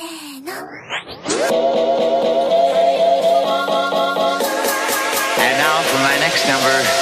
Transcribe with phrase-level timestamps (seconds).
[0.00, 0.46] And
[5.58, 6.97] now for my next number,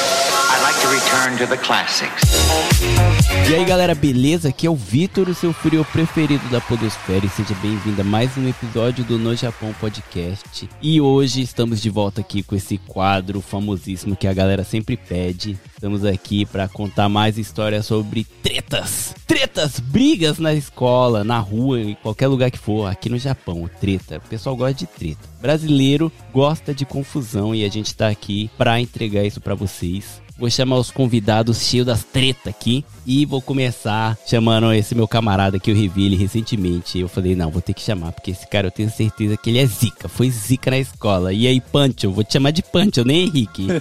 [3.48, 4.50] E aí galera, beleza?
[4.50, 8.36] Aqui é o Vitor, o seu frio preferido da Podosfera e seja bem-vindo a mais
[8.36, 10.68] um episódio do No Japão Podcast.
[10.82, 15.58] E hoje estamos de volta aqui com esse quadro famosíssimo que a galera sempre pede.
[15.72, 19.14] Estamos aqui para contar mais histórias sobre tretas.
[19.26, 24.18] Tretas, brigas na escola, na rua, em qualquer lugar que for, aqui no Japão, treta.
[24.18, 25.26] O pessoal gosta de treta.
[25.40, 30.25] Brasileiro gosta de confusão e a gente tá aqui para entregar isso para vocês.
[30.38, 32.84] Vou chamar os convidados cheios das treta aqui.
[33.06, 36.98] E vou começar chamando esse meu camarada que eu revi ele recentemente.
[36.98, 39.58] Eu falei, não, vou ter que chamar, porque esse cara eu tenho certeza que ele
[39.58, 40.08] é zica.
[40.08, 41.32] Foi zica na escola.
[41.32, 42.10] E aí, Pancho?
[42.10, 43.66] Vou te chamar de Pancho, nem Henrique.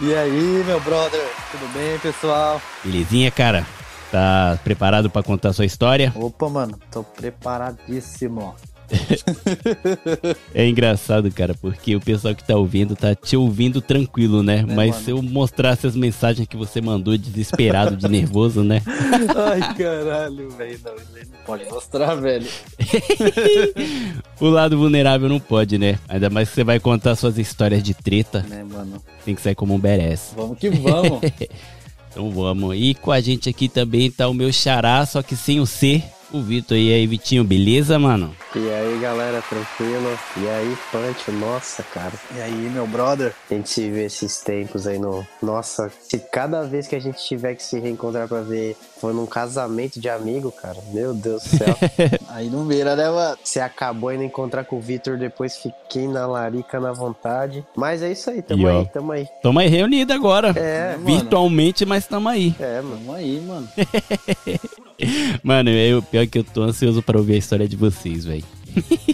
[0.00, 1.20] E aí, meu brother?
[1.50, 2.62] Tudo bem, pessoal?
[2.84, 3.66] Belezinha, cara?
[4.12, 6.12] Tá preparado pra contar sua história?
[6.14, 8.54] Opa, mano, tô preparadíssimo.
[10.54, 14.64] É engraçado, cara, porque o pessoal que tá ouvindo tá te ouvindo tranquilo, né?
[14.66, 15.04] Mas mano?
[15.04, 18.82] se eu mostrasse as mensagens que você mandou desesperado, de nervoso, né?
[19.36, 20.80] Ai, caralho, velho.
[20.84, 22.46] Não, não pode mostrar, velho.
[24.40, 25.98] o lado vulnerável não pode, né?
[26.08, 29.02] Ainda mais que você vai contar suas histórias de treta, Né, mano?
[29.24, 30.32] tem que sair como um badass.
[30.36, 31.20] Vamos que vamos.
[32.10, 32.74] Então vamos.
[32.76, 36.02] E com a gente aqui também tá o meu xará, só que sem o C,
[36.32, 36.76] o Vitor.
[36.76, 38.34] E aí, Vitinho, beleza, mano?
[38.54, 40.18] E aí galera, tranquilo?
[40.38, 42.12] E aí, Punch, nossa, cara.
[42.36, 43.34] e aí, meu brother?
[43.50, 45.26] A gente se vê esses tempos aí no.
[45.42, 49.26] Nossa, se cada vez que a gente tiver que se reencontrar pra ver for num
[49.26, 50.76] casamento de amigo, cara.
[50.92, 51.76] Meu Deus do céu.
[52.30, 53.38] Aí não vira, né, mano?
[53.44, 57.64] Você acabou indo encontrar com o Vitor, depois fiquei na larica na vontade.
[57.76, 58.80] Mas é isso aí, E, tamo ó.
[58.80, 59.28] aí, tamo aí.
[59.42, 60.48] Tamo aí reunido agora.
[60.56, 61.04] É, mano.
[61.06, 62.54] Virtualmente, mas tamo aí.
[62.58, 62.96] é, mano.
[62.98, 63.68] Tamo aí, mano.
[65.42, 68.44] Mano, eu, pior que eu tô ansioso pra ouvir a história de vocês, velho.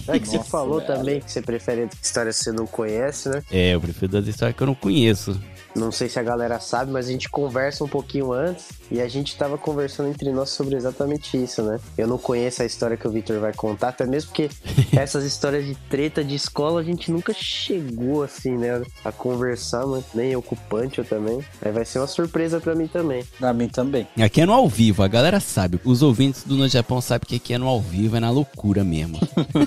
[0.07, 0.93] É que você Nossa, falou velho.
[0.93, 3.41] também que você prefere histórias que você não conhece, né?
[3.51, 5.39] É, eu prefiro das histórias que eu não conheço.
[5.75, 9.07] Não sei se a galera sabe, mas a gente conversa um pouquinho antes e a
[9.07, 11.79] gente tava conversando entre nós sobre exatamente isso, né?
[11.97, 14.49] Eu não conheço a história que o Victor vai contar, até mesmo porque
[14.95, 18.81] essas histórias de treta de escola a gente nunca chegou assim, né?
[19.03, 21.39] A conversar, mas nem eu com o Pancho também.
[21.61, 23.23] Aí vai ser uma surpresa pra mim também.
[23.37, 24.07] Pra mim também.
[24.17, 25.79] Aqui é no ao vivo, a galera sabe.
[25.83, 28.83] Os ouvintes do No Japão sabem que aqui é no ao vivo, é na loucura
[28.83, 29.19] mesmo.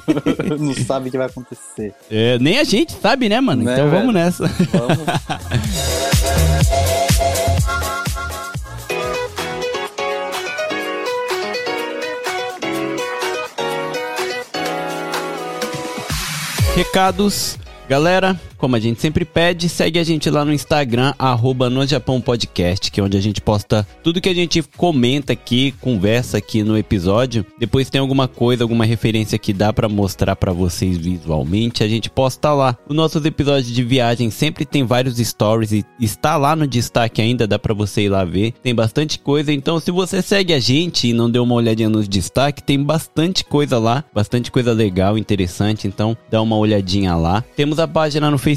[0.59, 1.95] não sabe o que vai acontecer.
[2.11, 3.65] É, nem a gente sabe, né, mano?
[3.65, 4.25] Né, então vamos velho?
[4.25, 4.47] nessa.
[4.47, 5.98] Vamos.
[16.79, 17.59] Recados.
[17.89, 22.21] Galera, como a gente sempre pede, segue a gente lá no Instagram, arroba no Japão
[22.21, 26.63] Podcast, que é onde a gente posta tudo que a gente comenta aqui, conversa aqui
[26.63, 27.47] no episódio.
[27.59, 32.11] Depois tem alguma coisa, alguma referência que dá pra mostrar pra vocês visualmente, a gente
[32.11, 32.77] posta lá.
[32.89, 37.47] Os nossos episódios de viagem sempre tem vários stories e está lá no destaque ainda,
[37.47, 38.53] dá pra você ir lá ver.
[38.63, 42.09] Tem bastante coisa, então se você segue a gente e não deu uma olhadinha nos
[42.09, 47.45] destaques, tem bastante coisa lá, bastante coisa legal, interessante, então dá uma olhadinha lá.
[47.57, 48.48] Temos a página no Facebook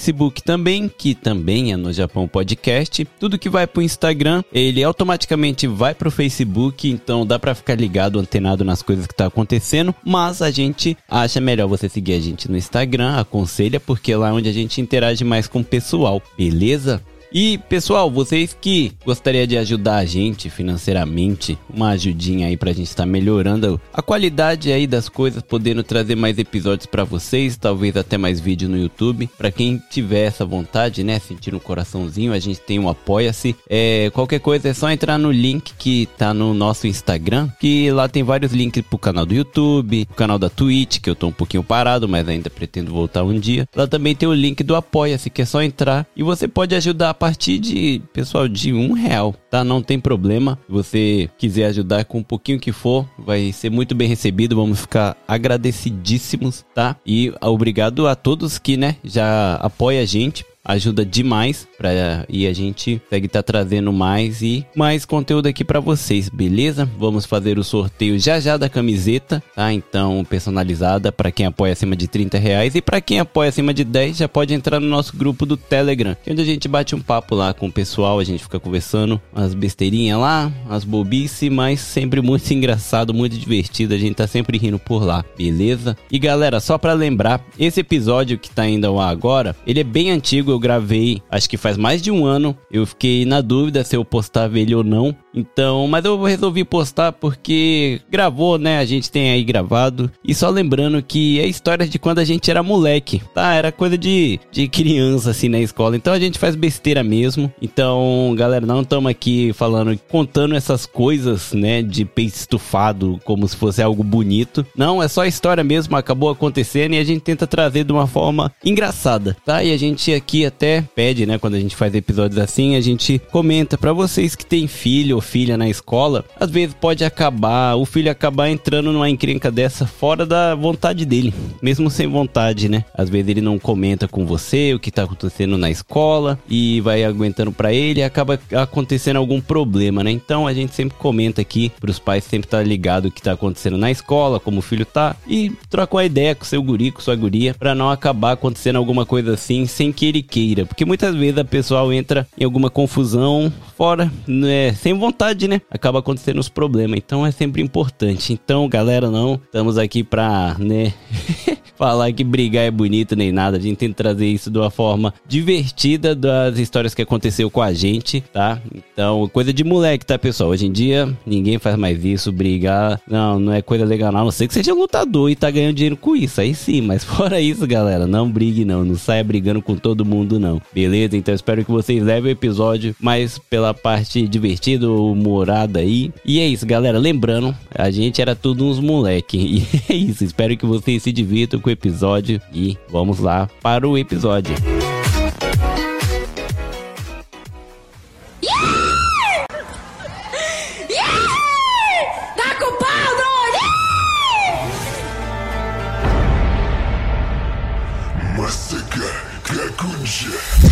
[0.44, 3.06] também, que também é no Japão Podcast.
[3.20, 8.20] Tudo que vai pro Instagram, ele automaticamente vai pro Facebook, então dá pra ficar ligado,
[8.20, 12.50] antenado nas coisas que tá acontecendo, mas a gente acha melhor você seguir a gente
[12.50, 17.02] no Instagram, aconselha, porque lá é onde a gente interage mais com o pessoal, beleza?
[17.34, 22.88] E pessoal, vocês que gostariam de ajudar a gente financeiramente, uma ajudinha aí pra gente
[22.88, 28.18] estar melhorando a qualidade aí das coisas, podendo trazer mais episódios pra vocês, talvez até
[28.18, 29.30] mais vídeo no YouTube.
[29.38, 33.56] Pra quem tiver essa vontade, né, sentir um coraçãozinho, a gente tem um apoia-se.
[33.70, 38.10] É, qualquer coisa é só entrar no link que tá no nosso Instagram, que lá
[38.10, 41.32] tem vários links pro canal do YouTube, pro canal da Twitch, que eu tô um
[41.32, 43.70] pouquinho parado, mas ainda pretendo voltar um dia.
[43.74, 47.21] Lá também tem o link do apoia-se, que é só entrar e você pode ajudar
[47.22, 49.64] partir de, pessoal, de um real, tá?
[49.64, 50.58] Não tem problema.
[50.66, 54.56] Se você quiser ajudar com um pouquinho que for, vai ser muito bem recebido.
[54.56, 56.96] Vamos ficar agradecidíssimos, tá?
[57.06, 60.44] E obrigado a todos que, né, já apoia a gente.
[60.64, 61.90] Ajuda demais pra,
[62.30, 66.90] e a gente segue tá trazendo mais e mais conteúdo aqui pra vocês, beleza?
[66.98, 69.74] Vamos fazer o sorteio já já da camiseta, tá?
[69.74, 73.84] Então, personalizada pra quem apoia acima de 30 reais e pra quem apoia acima de
[73.84, 77.02] 10 já pode entrar no nosso grupo do Telegram, é onde a gente bate um
[77.02, 81.80] papo lá com o pessoal, a gente fica conversando umas besteirinhas lá, umas bobices, mas
[81.80, 85.98] sempre muito engraçado, muito divertido, a gente tá sempre rindo por lá, beleza?
[86.12, 89.84] E galera, só pra lembrar, esse episódio que tá indo ao ar agora, ele é
[89.84, 92.58] bem antigo, eu gravei, acho que faz mais de um ano.
[92.72, 97.12] Eu fiquei na dúvida se eu postava ele ou não, Então, mas eu resolvi postar
[97.14, 98.80] porque gravou, né?
[98.80, 100.12] A gente tem aí gravado.
[100.24, 103.54] E só lembrando que é história de quando a gente era moleque, tá?
[103.54, 105.96] Era coisa de, de criança, assim, na escola.
[105.96, 107.52] Então a gente faz besteira mesmo.
[107.62, 111.82] Então, galera, não estamos aqui falando, contando essas coisas, né?
[111.82, 114.66] De peixe estufado como se fosse algo bonito.
[114.76, 118.52] Não, é só história mesmo, acabou acontecendo e a gente tenta trazer de uma forma
[118.64, 119.64] engraçada, tá?
[119.64, 121.38] E a gente aqui até pede, né?
[121.38, 125.22] Quando a gente faz episódios assim, a gente comenta para vocês que tem filho ou
[125.22, 130.26] filha na escola, às vezes pode acabar, o filho acabar entrando numa encrenca dessa fora
[130.26, 132.86] da vontade dele, mesmo sem vontade, né?
[132.94, 137.04] Às vezes ele não comenta com você o que tá acontecendo na escola e vai
[137.04, 140.12] aguentando para ele acaba acontecendo algum problema, né?
[140.12, 143.78] Então a gente sempre comenta aqui pros pais sempre tá ligado o que tá acontecendo
[143.78, 147.16] na escola, como o filho tá e troca uma ideia com seu guri, com sua
[147.16, 150.24] guria, para não acabar acontecendo alguma coisa assim sem que ele
[150.66, 153.52] porque muitas vezes a pessoa entra em alguma confusão
[153.82, 155.60] fora, né, sem vontade, né?
[155.68, 157.00] Acaba acontecendo os problemas.
[157.04, 158.32] Então é sempre importante.
[158.32, 160.94] Então, galera, não estamos aqui pra, né,
[161.82, 163.58] falar que brigar é bonito nem nada.
[163.58, 167.74] A gente tenta trazer isso de uma forma divertida das histórias que aconteceu com a
[167.74, 168.62] gente, tá?
[168.94, 170.52] Então, coisa de moleque, tá, pessoal?
[170.52, 173.02] Hoje em dia, ninguém faz mais isso, brigar.
[173.10, 174.20] Não, não é coisa legal, não.
[174.20, 176.40] A não sei que seja lutador e tá ganhando dinheiro com isso.
[176.40, 178.86] Aí sim, mas fora isso, galera, não brigue, não.
[178.86, 180.62] Não saia brigando com todo mundo, não.
[180.72, 181.18] Beleza?
[181.18, 186.12] Então, espero que vocês levem o episódio mais pela parte divertida, humorada aí.
[186.26, 186.98] E é isso, galera.
[186.98, 189.38] Lembrando, a gente era tudo uns moleque.
[189.38, 190.24] E é isso.
[190.24, 192.42] Espero que vocês se divirtam com o episódio.
[192.54, 194.56] E vamos lá para o episódio.
[194.56, 194.91] Tá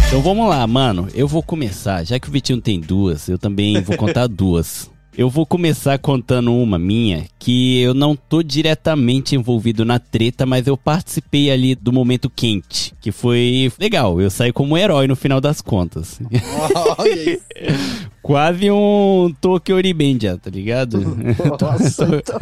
[0.09, 1.07] Então vamos lá, mano.
[1.13, 2.03] Eu vou começar.
[2.03, 4.89] Já que o Vitinho tem duas, eu também vou contar duas.
[5.15, 10.65] Eu vou começar contando uma minha que eu não tô diretamente envolvido na treta, mas
[10.65, 14.19] eu participei ali do momento quente, que foi legal.
[14.19, 16.19] Eu saí como herói no final das contas.
[16.97, 17.43] Olha isso.
[18.23, 20.99] Quase um Tokyo Ribenja, tá ligado?
[21.61, 22.39] Nossa, tá.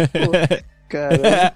[0.87, 1.53] Caramba.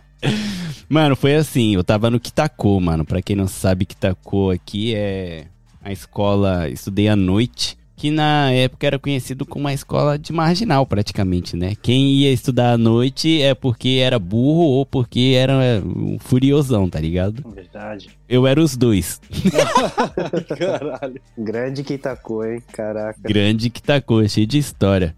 [0.90, 3.06] Mano, foi assim, eu tava no Kitako, mano.
[3.06, 5.46] Pra quem não sabe, Kitako aqui é
[5.82, 10.88] a escola, estudei à noite, que na época era conhecido como uma escola de marginal,
[10.88, 11.76] praticamente, né?
[11.82, 17.00] Quem ia estudar à noite é porque era burro ou porque era um furiosão, tá
[17.00, 17.44] ligado?
[17.54, 18.10] Verdade.
[18.28, 19.22] Eu era os dois.
[20.58, 21.22] Caralho.
[21.38, 22.64] Grande Kitako, hein?
[22.72, 23.20] Caraca.
[23.22, 25.16] Grande Kitako, cheio de história.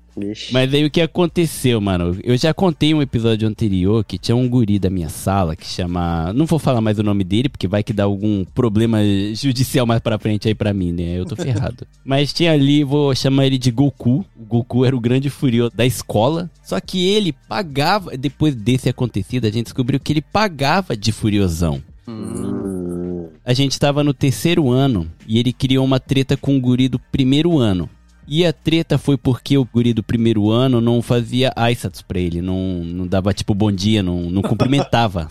[0.51, 2.17] Mas aí o que aconteceu, mano?
[2.23, 6.31] Eu já contei um episódio anterior que tinha um guri da minha sala que chama.
[6.33, 8.99] Não vou falar mais o nome dele, porque vai que dá algum problema
[9.33, 11.19] judicial mais pra frente aí pra mim, né?
[11.19, 11.87] Eu tô ferrado.
[12.05, 14.25] Mas tinha ali, vou chamar ele de Goku.
[14.39, 16.49] O Goku era o grande furioso da escola.
[16.63, 18.15] Só que ele pagava.
[18.17, 21.81] Depois desse acontecido, a gente descobriu que ele pagava de furiosão.
[22.07, 26.87] Hum, A gente tava no terceiro ano e ele criou uma treta com o guri
[26.87, 27.89] do primeiro ano.
[28.27, 32.41] E a treta foi porque o guri do primeiro ano não fazia aisatsu pra ele,
[32.41, 35.27] não, não dava tipo bom dia, não, não cumprimentava.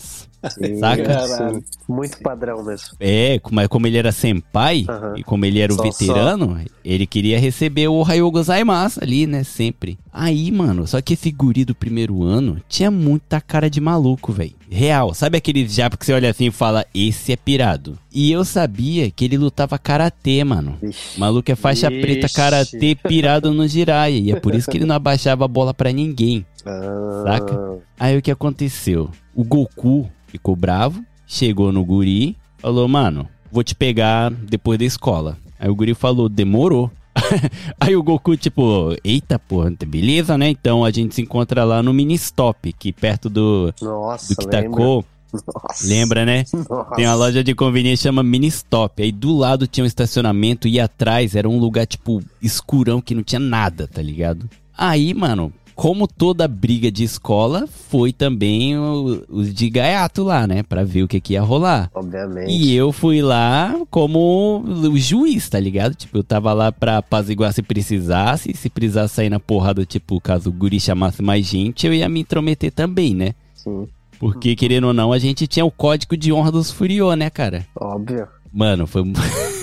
[0.51, 1.03] Sim, Saca?
[1.05, 1.65] Caralho.
[1.89, 2.89] Muito padrão mesmo.
[3.01, 5.15] É, mas como ele era senpai Aham.
[5.17, 9.45] e como ele era o Só- veterano, ele queria receber o Ryo Gozaimasu ali, né,
[9.45, 9.99] sempre.
[10.13, 14.53] Aí, mano, só que esse guri do primeiro ano tinha muita cara de maluco, velho.
[14.71, 17.99] Real, sabe aquele japa que você olha assim e fala, esse é pirado.
[18.15, 20.79] E eu sabia que ele lutava karatê, mano.
[21.17, 22.01] O maluco é faixa Ixi.
[22.01, 24.19] preta karatê pirado no Jiraiya.
[24.19, 26.45] E é por isso que ele não abaixava a bola pra ninguém.
[26.65, 27.79] Ah, Saca?
[27.99, 29.11] Aí o que aconteceu?
[29.35, 35.37] O Goku ficou bravo, chegou no guri, falou, mano, vou te pegar depois da escola.
[35.59, 36.91] Aí o guri falou, demorou.
[37.79, 40.49] Aí o Goku, tipo, eita, porra, beleza, né?
[40.49, 44.63] Então a gente se encontra lá no mini stop, que perto do, Nossa, do lembra?
[44.63, 45.05] Kitako.
[45.33, 45.87] Nossa.
[45.87, 46.45] Lembra, né?
[46.53, 46.95] Nossa.
[46.95, 49.03] Tem uma loja de conveniência chama Mini Stop.
[49.03, 53.23] Aí do lado tinha um estacionamento e atrás era um lugar, tipo, escurão que não
[53.23, 54.49] tinha nada, tá ligado?
[54.77, 60.63] Aí, mano, como toda briga de escola, foi também os de gaiato lá, né?
[60.63, 61.91] Pra ver o que, que ia rolar.
[61.93, 62.53] Obviamente.
[62.53, 65.97] E eu fui lá como o juiz, tá ligado?
[65.97, 68.55] Tipo, eu tava lá pra apaziguar se precisasse.
[68.55, 72.21] Se precisasse sair na porrada, tipo, caso o guri chamasse mais gente, eu ia me
[72.21, 73.35] intrometer também, né?
[73.53, 73.89] Sim,
[74.21, 77.67] Porque, querendo ou não, a gente tinha o código de honra dos Furiô, né, cara?
[77.75, 78.29] óbvio.
[78.53, 79.03] Mano, foi.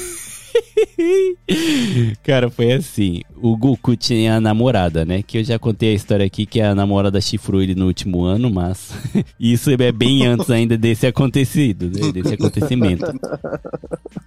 [2.24, 3.22] Cara, foi assim.
[3.42, 5.22] O Goku tinha a namorada, né?
[5.22, 8.50] Que eu já contei a história aqui que a namorada chifrou ele no último ano,
[8.50, 8.92] mas
[9.40, 12.12] isso é bem antes ainda desse acontecido, né?
[12.12, 13.06] desse acontecimento.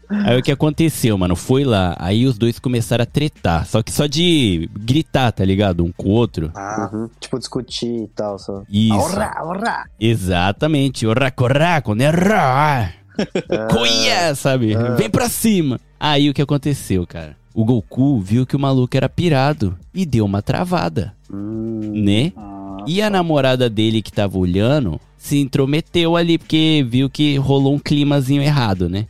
[0.08, 1.34] Aí o que aconteceu, mano?
[1.36, 3.66] Foi lá, aí os dois começaram a tretar.
[3.66, 5.84] Só que só de gritar, tá ligado?
[5.84, 6.50] Um com o outro.
[6.54, 7.08] Ah, Uhum.
[7.20, 8.62] Tipo, discutir e tal, só.
[8.68, 8.94] Isso.
[8.94, 9.84] orra, orra.
[10.00, 11.06] Exatamente.
[11.06, 12.08] O racoraco, né?
[12.10, 12.92] Rá.
[13.70, 14.74] Coia, sabe?
[14.96, 15.80] Vem pra cima.
[15.98, 17.36] Aí o que aconteceu, cara?
[17.54, 22.32] O Goku viu que o maluco era pirado e deu uma travada, Hum, né?
[22.36, 27.74] Ah, E a namorada dele que tava olhando se intrometeu ali, porque viu que rolou
[27.74, 29.06] um climazinho errado, né?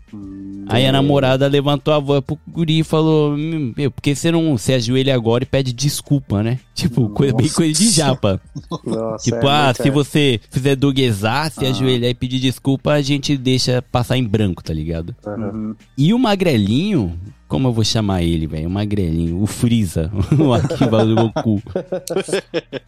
[0.72, 4.30] Aí a namorada levantou a voz pro guri e falou: "Hum, Meu, por que você
[4.30, 6.58] não se ajoelha agora e pede desculpa, né?
[6.74, 8.40] Tipo, coisa, bem coisa de japa.
[8.84, 13.36] nossa, Tipo, é ah, se você fizer doguezar, se ajoelhar e pedir desculpa, a gente
[13.36, 15.14] deixa passar em branco, tá ligado?
[15.26, 15.74] Uhum.
[15.96, 17.16] E o magrelinho,
[17.52, 18.66] como eu vou chamar ele, velho?
[18.66, 21.62] O magrelinho, o Freeza, o Akiba do Goku.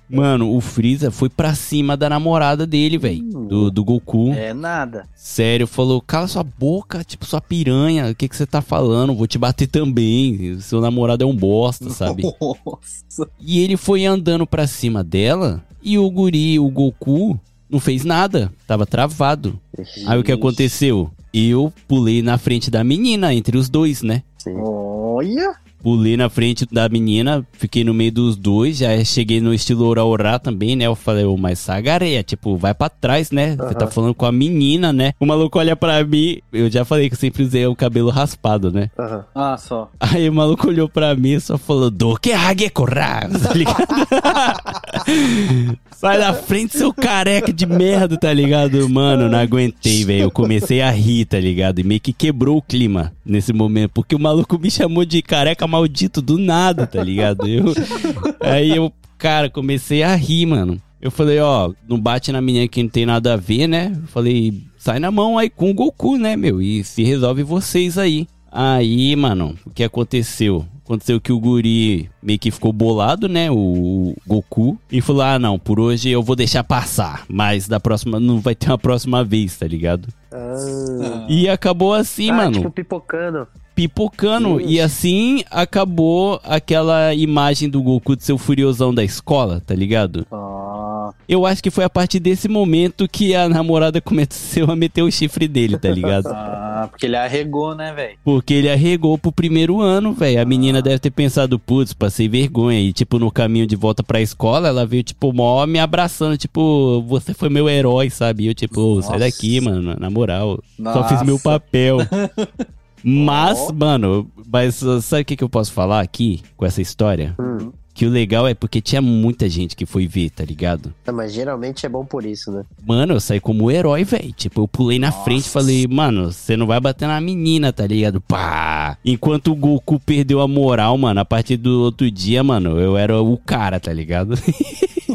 [0.08, 3.22] Mano, o Freeza foi pra cima da namorada dele, velho.
[3.22, 4.32] Do, do Goku.
[4.32, 5.06] É nada.
[5.14, 9.14] Sério, falou, cala sua boca, tipo, sua piranha, o que que você tá falando?
[9.14, 12.22] Vou te bater também, seu namorado é um bosta, sabe?
[12.22, 13.28] Nossa.
[13.38, 18.50] E ele foi andando pra cima dela e o guri, o Goku, não fez nada,
[18.66, 19.60] tava travado.
[20.06, 21.10] Aí o que aconteceu?
[21.34, 24.22] Eu pulei na frente da menina, entre os dois, né?
[24.44, 24.60] Sim.
[24.60, 25.56] Olha.
[25.84, 30.38] Pulei na frente da menina, fiquei no meio dos dois, já cheguei no estilo ora
[30.38, 30.86] também, né?
[30.86, 33.54] Eu falei, ô, mas sagareia, tipo, vai pra trás, né?
[33.54, 33.92] Você tá Aham.
[33.92, 35.12] falando com a menina, né?
[35.20, 38.72] O maluco olha pra mim, eu já falei que eu sempre usei o cabelo raspado,
[38.72, 38.90] né?
[38.98, 39.24] Aham.
[39.34, 39.90] Ah, só.
[40.00, 43.84] Aí o maluco olhou pra mim e só falou, do que hague corrar, tá ligado?
[46.04, 48.88] Sai da frente, seu careca de merda, tá ligado?
[48.88, 50.24] Mano, não aguentei, velho.
[50.24, 51.78] Eu comecei a rir, tá ligado?
[51.78, 55.66] E meio que quebrou o clima nesse momento, porque o maluco me chamou de careca
[55.74, 57.46] maldito do nada, tá ligado?
[57.48, 57.64] Eu,
[58.40, 60.80] aí eu, cara, comecei a rir, mano.
[61.00, 63.92] Eu falei, ó, não bate na menina que não tem nada a ver, né?
[63.94, 66.62] Eu falei, sai na mão aí com o Goku, né, meu?
[66.62, 68.26] E se resolve vocês aí.
[68.50, 70.64] Aí, mano, o que aconteceu?
[70.84, 73.50] Aconteceu que o guri meio que ficou bolado, né?
[73.50, 74.78] O, Goku.
[74.92, 77.24] E falou: ah, não, por hoje eu vou deixar passar.
[77.28, 80.08] Mas da próxima, não vai ter uma próxima vez, tá ligado?
[80.30, 83.46] Ah, E acabou assim, Ah, mano tipo, pipocando.
[83.74, 84.60] Pipocando.
[84.60, 90.26] E assim acabou aquela imagem do Goku de ser o furiosão da escola, tá ligado?
[90.32, 95.02] Ah, Eu acho que foi a partir desse momento que a namorada começou a meter
[95.02, 96.26] o chifre dele, tá ligado?
[96.32, 98.16] ah, porque ele arregou, né, velho?
[98.24, 100.40] Porque ele arregou pro primeiro ano, velho.
[100.40, 102.80] A menina deve ter pensado, putz, passei vergonha.
[102.80, 107.02] E, tipo, no caminho de volta pra escola, ela veio, tipo, mó me abraçando, tipo,
[107.08, 108.44] você foi meu herói, sabe?
[108.44, 110.58] E eu, tipo, "Ô, sai daqui, mano, na moral.
[110.76, 111.08] Só Nossa.
[111.16, 111.98] fiz meu papel.
[113.04, 113.72] Mas, Ó.
[113.72, 117.34] mano, mas sabe o que, que eu posso falar aqui com essa história?
[117.38, 117.70] Hum.
[117.94, 120.92] Que o legal é porque tinha muita gente que foi ver, tá ligado?
[121.06, 122.64] Ah, mas geralmente é bom por isso, né?
[122.84, 124.32] Mano, eu saí como herói, velho.
[124.32, 127.86] Tipo, eu pulei na frente e falei, mano, você não vai bater na menina, tá
[127.86, 128.20] ligado?
[128.20, 128.98] Pá!
[129.04, 133.20] Enquanto o Goku perdeu a moral, mano, a partir do outro dia, mano, eu era
[133.22, 134.34] o cara, tá ligado?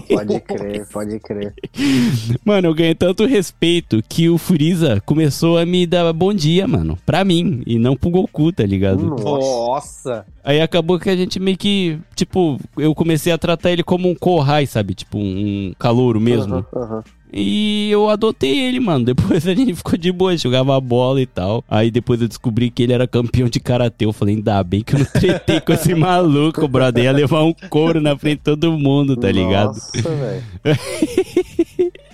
[0.09, 1.53] Pode crer, pode crer.
[2.43, 6.97] mano, eu ganhei tanto respeito que o Freeza começou a me dar bom dia, mano.
[7.05, 9.05] Pra mim, e não pro Goku, tá ligado?
[9.05, 9.99] Nossa.
[10.09, 10.25] Nossa.
[10.43, 14.15] Aí acabou que a gente meio que, tipo, eu comecei a tratar ele como um
[14.15, 14.93] Kohai, sabe?
[14.93, 16.65] Tipo, um calouro mesmo.
[16.73, 17.03] Aham, aham.
[17.31, 19.05] E eu adotei ele, mano.
[19.13, 21.63] Depois a gente ficou de boa, jogava bola e tal.
[21.69, 24.05] Aí depois eu descobri que ele era campeão de karatê.
[24.05, 27.03] Eu falei, ainda bem que eu não tretei com esse maluco, brother.
[27.03, 29.67] Ia levar um couro na frente de todo mundo, tá ligado?
[29.67, 30.43] Nossa, velho.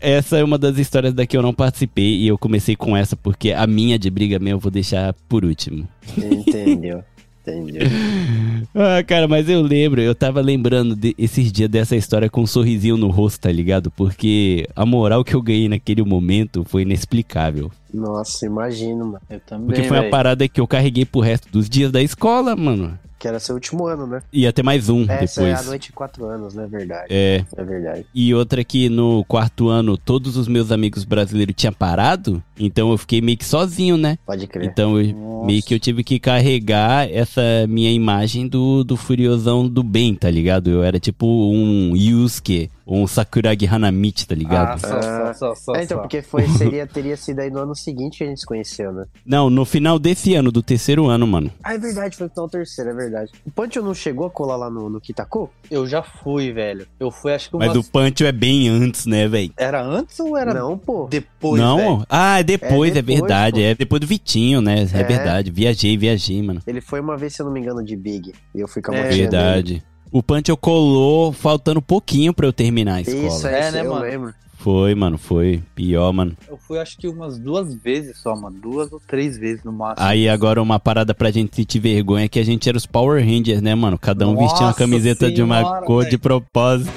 [0.00, 2.16] Essa é uma das histórias da que eu não participei.
[2.16, 5.44] E eu comecei com essa porque a minha de briga mesmo eu vou deixar por
[5.44, 5.88] último.
[6.16, 7.02] Entendeu.
[7.50, 7.82] Entendeu.
[8.74, 12.46] Ah, cara, mas eu lembro, eu tava lembrando de- esses dias dessa história com um
[12.46, 13.90] sorrisinho no rosto, tá ligado?
[13.90, 17.72] Porque a moral que eu ganhei naquele momento foi inexplicável.
[17.92, 19.20] Nossa, imagino, mano.
[19.30, 20.10] Eu também, Porque foi uma velho.
[20.10, 22.98] parada que eu carreguei pro resto dos dias da escola, mano.
[23.18, 24.22] Que era seu último ano, né?
[24.32, 25.66] Ia ter mais um Essa é depois.
[25.66, 26.66] a noite de quatro anos, né?
[26.70, 27.06] Verdade.
[27.10, 27.44] É.
[27.56, 28.06] É verdade.
[28.14, 32.98] E outra que no quarto ano todos os meus amigos brasileiros tinham parado, então eu
[32.98, 34.18] fiquei meio que sozinho, né?
[34.24, 34.66] Pode crer.
[34.70, 39.82] Então eu, meio que eu tive que carregar essa minha imagem do, do Furiosão do
[39.82, 40.70] bem, tá ligado?
[40.70, 44.80] Eu era tipo um Yusuke, ou um Sakuragi Hanamichi, tá Ah, ligado?
[44.80, 46.02] só, só, só, só, É, então, só.
[46.02, 49.04] porque foi, seria, teria sido aí no ano seguinte que a gente se conheceu, né?
[49.26, 51.50] Não, no final desse ano, do terceiro ano, mano.
[51.62, 53.07] Ah, é verdade, foi no terceiro, é verdade.
[53.08, 53.32] Verdade.
[53.46, 55.50] O Pancho não chegou a colar lá no, no Kitako?
[55.70, 56.86] Eu já fui, velho.
[56.98, 57.68] Eu fui, acho que umas...
[57.68, 59.52] Mas o Pancho é bem antes, né, velho?
[59.56, 61.06] Era antes ou era Não, pô.
[61.10, 61.76] depois, Não?
[61.76, 62.06] velho?
[62.08, 63.56] Ah, é depois, é, É depois, verdade.
[63.56, 63.66] pô.
[63.66, 64.80] É depois do Vitinho, né?
[64.92, 65.04] É, É.
[65.04, 65.50] verdade.
[65.50, 66.60] Viajei, viajei, mano.
[66.66, 68.32] Ele foi uma vez, se eu não me engano, de Big.
[68.54, 69.30] E eu fui com a É, motinha dele.
[69.30, 69.82] Verdade.
[70.10, 73.26] O Pancho colou faltando pouquinho pra eu terminar a escola.
[73.26, 74.04] Isso, é, É, isso, né, eu mano?
[74.04, 74.34] lembro.
[74.58, 75.62] Foi, mano, foi.
[75.74, 76.36] Pior, mano.
[76.48, 78.58] Eu fui, acho que umas duas vezes só, mano.
[78.60, 80.06] Duas ou três vezes no máximo.
[80.06, 83.24] Aí agora uma parada pra gente sentir vergonha é que a gente era os Power
[83.24, 83.96] Rangers, né, mano?
[83.96, 86.10] Cada um vestia uma Nossa camiseta de uma senhora, cor velho.
[86.10, 86.90] de propósito.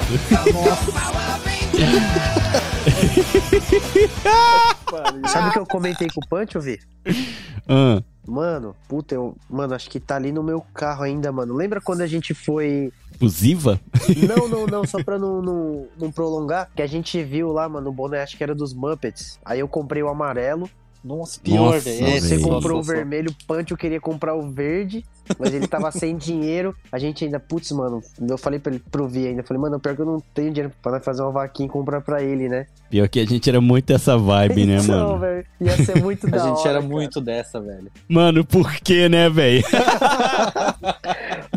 [5.27, 6.79] Sabe o que eu comentei com o Pancho, Vi?
[7.67, 9.35] Ah, Mano, puta, eu.
[9.49, 11.55] Mano, acho que tá ali no meu carro ainda, mano.
[11.55, 12.91] Lembra quando a gente foi.
[13.19, 13.79] Fusiva?
[14.27, 16.69] Não, não, não, só pra não, não, não prolongar.
[16.75, 19.39] Que a gente viu lá, mano, o boné, acho que era dos Muppets.
[19.43, 20.69] Aí eu comprei o amarelo.
[21.03, 21.89] Nossa, pior, Nossa.
[21.89, 25.03] Você comprou o vermelho, o Pancho queria comprar o verde,
[25.39, 26.75] mas ele tava sem dinheiro.
[26.91, 29.95] A gente ainda, putz, mano, eu falei pra ele, pro Vi ainda, falei, mano, pior
[29.95, 32.67] que eu não tenho dinheiro pra nós fazer uma vaquinha e comprar pra ele, né?
[32.89, 35.19] Pior que a gente era muito essa vibe, né, Então, mano?
[35.19, 36.93] velho, ia ser muito A da gente hora, era cara.
[36.93, 37.91] muito dessa, velho.
[38.07, 39.63] Mano, por que, né, velho?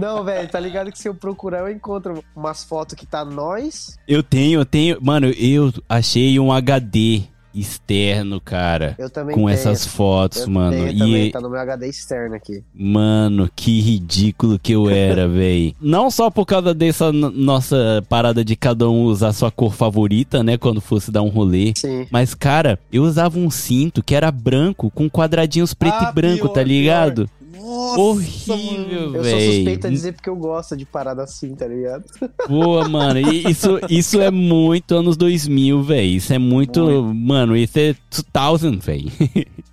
[0.01, 3.97] Não, velho, tá ligado que se eu procurar eu encontro umas fotos que tá nós.
[4.09, 4.99] Eu tenho, eu tenho.
[5.03, 7.23] Mano, eu achei um HD
[7.55, 8.95] externo, cara.
[8.99, 9.51] Eu também Com tenho.
[9.51, 10.71] essas fotos, Eu mano.
[10.77, 12.63] tenho também, E, tá no meu HD externo aqui.
[12.75, 15.75] mano, que ridículo que eu era, véi.
[15.81, 20.57] Não só por causa dessa nossa parada de cada um usar sua cor favorita, né?
[20.57, 21.73] Quando fosse dar um rolê.
[21.77, 22.07] Sim.
[22.11, 26.43] Mas, cara, eu usava um cinto que era branco, com quadradinhos preto Ah, e branco,
[26.43, 27.29] pior, tá ligado?
[27.65, 29.95] Nossa, Horrível, Eu sou suspeito a velho.
[29.95, 32.05] dizer porque eu gosto de parada assim, tá ligado?
[32.49, 33.19] Boa, mano.
[33.21, 36.07] E isso, isso é muito anos 2000, velho.
[36.09, 36.85] Isso é muito.
[37.15, 37.95] Mano, isso é
[38.33, 39.11] 2000, velho.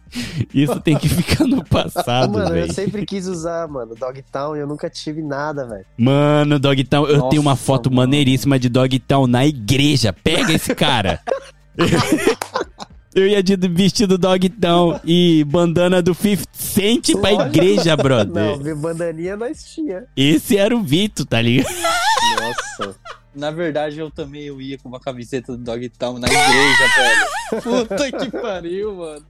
[0.53, 2.73] Isso tem que ficar no passado, mano, eu velho.
[2.73, 5.85] sempre quis usar, mano, Dogtown e eu nunca tive nada, velho.
[5.97, 8.01] Mano, Dogtown, eu Nossa, tenho uma foto mano.
[8.01, 10.11] maneiríssima de Dogtown na igreja.
[10.11, 11.21] Pega esse cara.
[13.13, 18.57] Eu ia de vestido Dogtown e bandana do 50 Cent pra igreja, brother.
[18.57, 20.05] Não, bandaninha nós tinha.
[20.15, 21.73] Esse era o Vito, tá ligado?
[22.39, 22.95] Nossa.
[23.35, 27.61] Na verdade, eu também eu ia com uma camiseta do Dogtown na igreja, velho.
[27.63, 29.25] Puta que pariu, mano.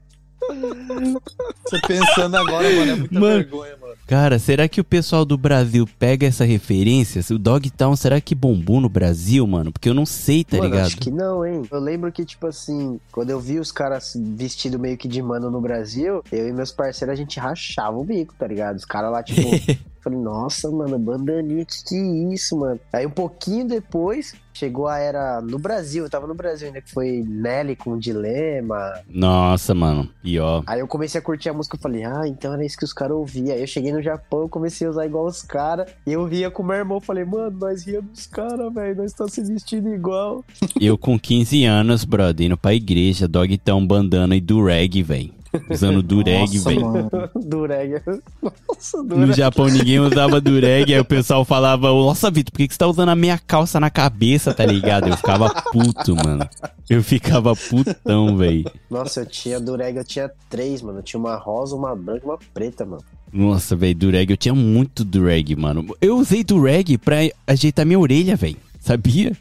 [1.63, 3.35] Você pensando agora, mano, é muita Mano.
[3.37, 3.93] vergonha, mano.
[4.07, 7.21] Cara, será que o pessoal do Brasil pega essa referência?
[7.33, 9.71] O Dogtown, será que bombou no Brasil, mano?
[9.71, 10.87] Porque eu não sei, tá mano, ligado?
[10.87, 11.63] acho que não, hein?
[11.71, 15.49] Eu lembro que, tipo assim, quando eu vi os caras vestidos meio que de mano
[15.49, 18.75] no Brasil, eu e meus parceiros, a gente rachava o bico, tá ligado?
[18.75, 19.41] Os caras lá, tipo...
[20.01, 22.79] Falei, nossa, mano, bandaninha, que que é isso, mano?
[22.91, 26.89] Aí um pouquinho depois, chegou a era no Brasil, eu tava no Brasil ainda, que
[26.89, 28.93] foi Nelly com Dilema.
[29.07, 30.63] Nossa, mano, pior.
[30.65, 32.93] Aí eu comecei a curtir a música, eu falei, ah, então era isso que os
[32.93, 33.53] caras ouviam.
[33.53, 36.49] Aí eu cheguei no Japão, eu comecei a usar igual os caras, e eu ria
[36.49, 39.93] com o meu irmão, falei, mano, nós ria dos caras, velho, nós tá se vestindo
[39.93, 40.43] igual.
[40.81, 45.40] Eu com 15 anos, brother, indo pra igreja, Dogtown, bandana e dureg, velho.
[45.69, 47.09] Usando dureg, velho.
[47.35, 48.01] Dureg.
[48.41, 49.33] Nossa, No Dureg.
[49.33, 52.87] Japão ninguém usava dureg, aí o pessoal falava, nossa, Vitor, por que que você tá
[52.87, 55.07] usando a minha calça na cabeça, tá ligado?
[55.09, 56.47] Eu ficava puto, mano.
[56.89, 58.69] Eu ficava putão, velho.
[58.89, 60.99] Nossa, eu tinha Dureg, eu tinha três, mano.
[60.99, 63.03] Eu tinha uma rosa, uma branca e uma preta, mano.
[63.31, 65.85] Nossa, velho, dureg, eu tinha muito dureg, mano.
[66.01, 68.57] Eu usei dureg pra ajeitar minha orelha, velho.
[68.79, 69.31] Sabia?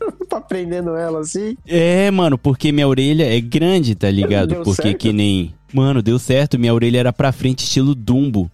[0.50, 1.56] Tá prendendo ela assim.
[1.66, 4.48] É, mano, porque minha orelha é grande, tá ligado?
[4.48, 4.98] Deu porque certo?
[4.98, 5.54] que nem.
[5.72, 8.50] Mano, deu certo, minha orelha era pra frente, estilo Dumbo.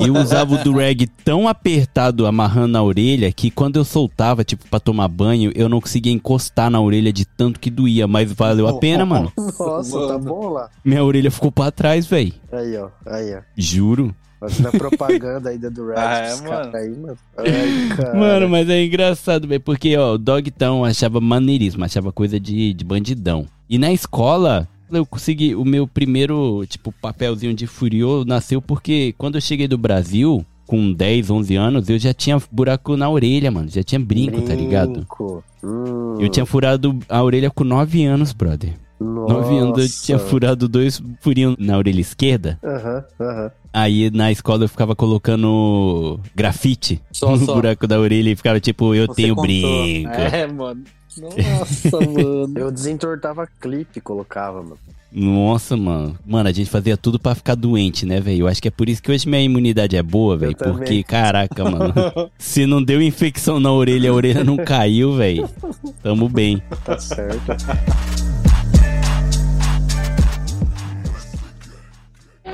[0.00, 4.80] Eu usava o dureg tão apertado, amarrando na orelha, que quando eu soltava, tipo, pra
[4.80, 8.76] tomar banho, eu não conseguia encostar na orelha de tanto que doía, mas valeu a
[8.76, 9.32] pena, mano.
[9.36, 10.68] Nossa, tá bom lá.
[10.84, 12.32] Minha orelha ficou pra trás, velho.
[12.50, 12.88] Aí, ó.
[13.06, 13.40] Aí, ó.
[13.56, 14.12] Juro.
[14.40, 15.98] Fazendo a propaganda aí da Dureg.
[15.98, 16.76] Ah, é, mano.
[16.76, 17.18] aí, mano.
[17.36, 18.14] Ai.
[18.18, 22.84] Mano, mas é engraçado, velho, porque, ó, o Dogtown achava maneirismo, achava coisa de, de
[22.84, 23.46] bandidão.
[23.68, 29.34] E na escola, eu consegui, o meu primeiro, tipo, papelzinho de furiô nasceu porque quando
[29.34, 33.68] eu cheguei do Brasil, com 10, 11 anos, eu já tinha buraco na orelha, mano,
[33.68, 34.92] já tinha brinco, tá ligado?
[34.92, 35.42] Brinco.
[35.64, 38.74] Hum, Eu tinha furado a orelha com 9 anos, brother.
[39.00, 40.28] 9 anos eu tinha nossa.
[40.30, 42.58] furado dois furinhos na orelha esquerda.
[42.64, 43.50] Aham, aham.
[43.72, 47.54] Aí na escola eu ficava colocando grafite Só, no só.
[47.54, 49.42] buraco da orelha e ficava tipo, eu Você tenho contou.
[49.46, 50.10] brinco.
[50.10, 50.82] É, mano.
[51.16, 52.52] Nossa, mano.
[52.56, 54.78] Eu desentortava clipe e colocava, mano.
[55.10, 56.18] Nossa, mano.
[56.26, 58.40] Mano, a gente fazia tudo pra ficar doente, né, velho?
[58.42, 60.54] Eu acho que é por isso que hoje minha imunidade é boa, velho.
[60.54, 60.76] também.
[60.76, 61.94] Porque, caraca, mano.
[62.38, 65.48] se não deu infecção na orelha, a orelha não caiu, velho.
[66.02, 66.62] Tamo bem.
[66.84, 67.56] Tá certo.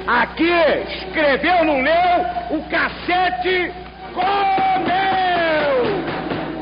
[0.07, 0.51] Aqui,
[0.99, 2.59] escreveu, não leu?
[2.59, 3.73] O cacete
[4.15, 4.25] Comeu!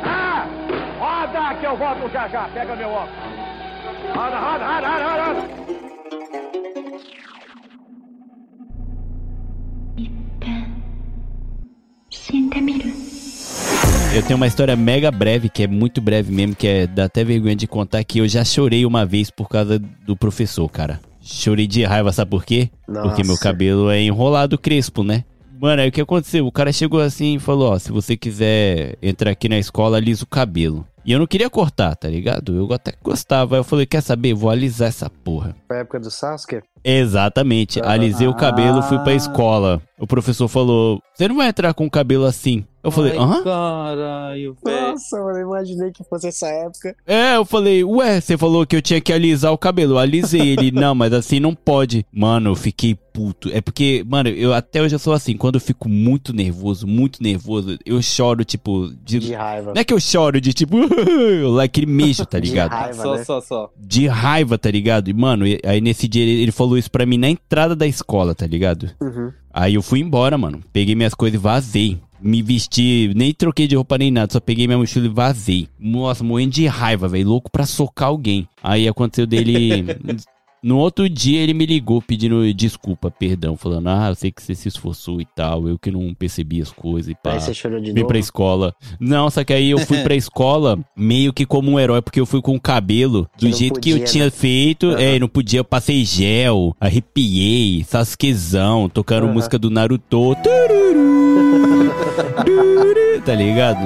[0.05, 0.47] Ah!
[0.99, 2.49] Roda que eu volto já já.
[2.55, 3.33] Pega meu óculos.
[4.15, 5.63] Roda, roda, roda, roda, roda.
[14.15, 17.25] Eu tenho uma história mega breve, que é muito breve mesmo, que é dá até
[17.25, 21.01] vergonha de contar, que eu já chorei uma vez por causa do professor, cara.
[21.23, 22.69] Chorei de raiva, sabe por quê?
[22.85, 23.43] Porque meu Nossa.
[23.43, 25.25] cabelo é enrolado crespo, né?
[25.61, 26.45] Mano, aí o que aconteceu?
[26.45, 30.25] O cara chegou assim e falou, ó, se você quiser entrar aqui na escola, alisa
[30.25, 30.85] o cabelo.
[31.05, 32.57] E eu não queria cortar, tá ligado?
[32.57, 33.55] Eu até gostava.
[33.55, 34.35] Aí eu falei, quer saber?
[34.35, 35.55] Vou alisar essa porra.
[35.69, 36.61] Foi a época do Sasuke?
[36.85, 37.81] Exatamente.
[37.81, 37.93] Ah.
[37.93, 39.81] Alisei o cabelo, fui pra escola.
[39.99, 42.65] O professor falou, você não vai entrar com o cabelo assim.
[42.83, 43.45] Eu falei, hã?
[43.45, 44.81] Caralho, velho.
[44.91, 46.97] Nossa, mano, eu imaginei que fosse essa época.
[47.07, 49.93] É, eu falei, ué, você falou que eu tinha que alisar o cabelo.
[49.95, 52.05] Eu alisei ele, não, mas assim não pode.
[52.13, 53.49] Mano, eu fiquei puto.
[53.53, 57.23] É porque, mano, eu até hoje eu sou assim, quando eu fico muito nervoso, muito
[57.23, 59.21] nervoso, eu choro, tipo, de.
[59.21, 59.73] De raiva.
[59.73, 60.77] Não é que eu choro de tipo,
[61.55, 62.73] lá aquele mijo, tá De ligado?
[62.73, 63.25] raiva, Só, né?
[63.25, 63.71] só, só.
[63.79, 65.09] De raiva, tá ligado?
[65.09, 68.35] E, mano, aí nesse dia ele, ele falou isso pra mim na entrada da escola,
[68.35, 68.91] tá ligado?
[69.01, 69.33] Uhum.
[69.53, 70.61] Aí eu fui embora, mano.
[70.73, 72.01] Peguei minhas coisas e vazei.
[72.21, 75.69] Me vesti, nem troquei de roupa nem nada, só peguei minha mochila e vazei.
[75.79, 77.29] Nossa, morrendo de raiva, velho.
[77.29, 78.49] Louco pra socar alguém.
[78.63, 79.85] Aí aconteceu dele.
[80.63, 84.55] No outro dia ele me ligou pedindo desculpa, perdão, falando: Ah, eu sei que você
[84.55, 87.33] se esforçou e tal, eu que não percebi as coisas e pá.
[87.33, 88.07] Aí você chorou de Vim novo.
[88.09, 88.75] pra escola.
[89.01, 92.27] Não, só que aí eu fui pra escola meio que como um herói, porque eu
[92.27, 94.31] fui com o cabelo do Que jeito que eu podia, tinha né?
[94.31, 94.87] feito.
[94.91, 95.01] Aham.
[95.01, 99.33] É, não podia, eu passei gel, arrepiei, Sasukezão, tocando Aham.
[99.35, 100.03] música do Naruto.
[100.43, 101.22] Tururu,
[103.25, 103.79] tá ligado?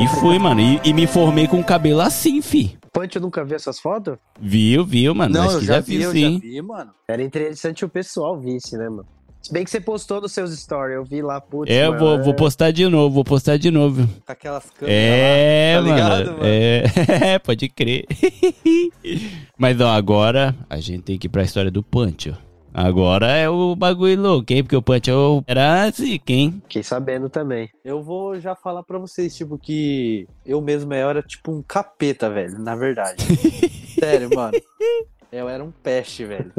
[0.00, 0.60] E fui, mano.
[0.60, 2.76] E, e me formei com o cabelo assim, fi.
[2.92, 4.16] Punch, eu nunca vi essas fotos?
[4.40, 5.34] Viu, viu, mano?
[5.34, 6.32] Não, Acho eu que já, já vi, viu, eu sim.
[6.34, 6.90] já vi, mano.
[7.08, 9.06] Era interessante o pessoal visse, né, mano?
[9.42, 11.98] Se bem que você postou nos seus stories, eu vi lá, putz, É, eu mano,
[12.04, 14.06] vou, vou postar de novo, vou postar de novo.
[14.26, 15.94] Com aquelas câmeras É, lá, tá mano.
[15.94, 16.40] ligado, mano?
[16.44, 18.04] É, pode crer.
[19.56, 22.49] Mas ó, agora a gente tem que ir pra história do Punch, ó.
[22.72, 24.62] Agora é o bagulho louco, hein?
[24.62, 25.14] Porque o Punch é
[25.46, 26.62] era assim, hein?
[26.62, 27.68] Fiquei sabendo também.
[27.84, 32.30] Eu vou já falar pra vocês, tipo, que eu mesmo eu era tipo um capeta,
[32.30, 33.22] velho, na verdade.
[33.98, 34.58] Sério, mano.
[35.32, 36.52] Eu era um peste, velho.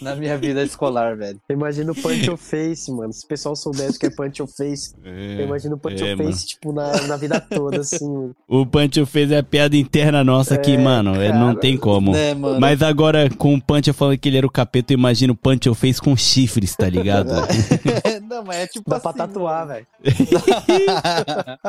[0.00, 1.40] Na minha vida escolar, velho.
[1.48, 3.12] Eu imagino o Punch or Face, mano.
[3.12, 6.12] Se o pessoal soubesse o que é Punch or Face, eu imagino o Punch é,
[6.12, 8.08] or Face, tipo, na, na vida toda, assim.
[8.08, 8.34] mano.
[8.48, 11.12] O Punch fez a piada interna nossa aqui, É, mano.
[11.14, 11.60] Não cara.
[11.60, 12.12] tem como.
[12.12, 12.60] Né, mano?
[12.60, 15.72] Mas agora, com o Punch falando que ele era o capeta, eu imagino o Punch
[15.74, 17.30] fez com chifres, tá ligado?
[18.28, 19.86] Não, mas é tipo Dá assim, pra tatuar, velho.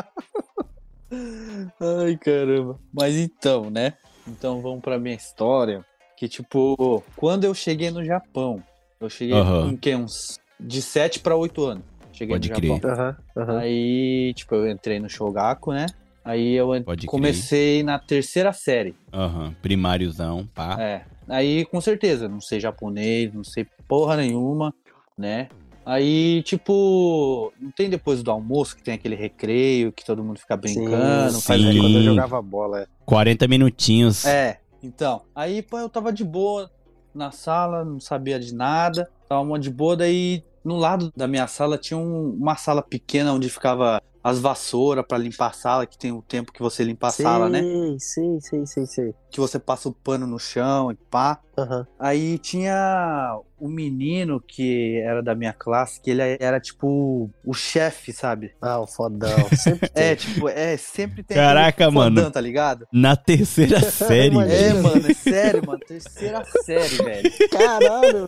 [1.80, 2.78] Ai, caramba.
[2.92, 3.94] Mas então, né?
[4.26, 5.84] Então vamos pra minha história.
[6.24, 8.62] Que, tipo, quando eu cheguei no Japão,
[8.98, 9.72] eu cheguei Aham.
[9.72, 11.84] com que, uns de 7 pra 8 anos.
[12.14, 12.80] Cheguei Pode no crer.
[12.80, 12.90] Japão.
[12.90, 13.58] Aham, aham.
[13.58, 15.84] Aí, tipo, eu entrei no Shogaku, né?
[16.24, 17.10] Aí eu Pode crer.
[17.10, 18.94] comecei na terceira série.
[19.12, 20.80] Aham, primáriozão, pá.
[20.80, 21.02] É.
[21.28, 24.72] Aí, com certeza, não sei japonês, não sei porra nenhuma,
[25.18, 25.48] né?
[25.84, 30.56] Aí, tipo, não tem depois do almoço que tem aquele recreio que todo mundo fica
[30.56, 31.78] brincando, sim, faz sim.
[31.78, 32.86] quando eu jogava bola, é.
[33.04, 34.24] 40 minutinhos.
[34.24, 35.22] É, então.
[35.34, 36.70] Aí, pô, eu tava de boa
[37.14, 41.46] na sala, não sabia de nada, tava mó de boa, daí no lado da minha
[41.46, 45.98] sala tinha um- uma sala pequena onde ficava as vassouras pra limpar a sala, que
[45.98, 47.60] tem o tempo que você limpa a sala, né?
[47.98, 49.12] Sim, sim, sim, sim.
[49.30, 51.38] Que você passa o pano no chão e pá.
[51.58, 51.86] Aham.
[51.98, 58.12] Aí tinha um menino que era da minha classe, que ele era tipo o chefe,
[58.14, 58.52] sabe?
[58.62, 59.48] Ah, o fodão.
[59.54, 60.04] Sempre tem.
[60.04, 62.30] É, tipo, é, sempre tem Caraca, fodão, mano.
[62.30, 62.86] tá ligado?
[62.90, 64.56] Na terceira série, Imagina.
[64.56, 65.80] É, mano, é sério, mano.
[65.86, 67.30] Terceira série, velho.
[67.50, 68.26] Caralho.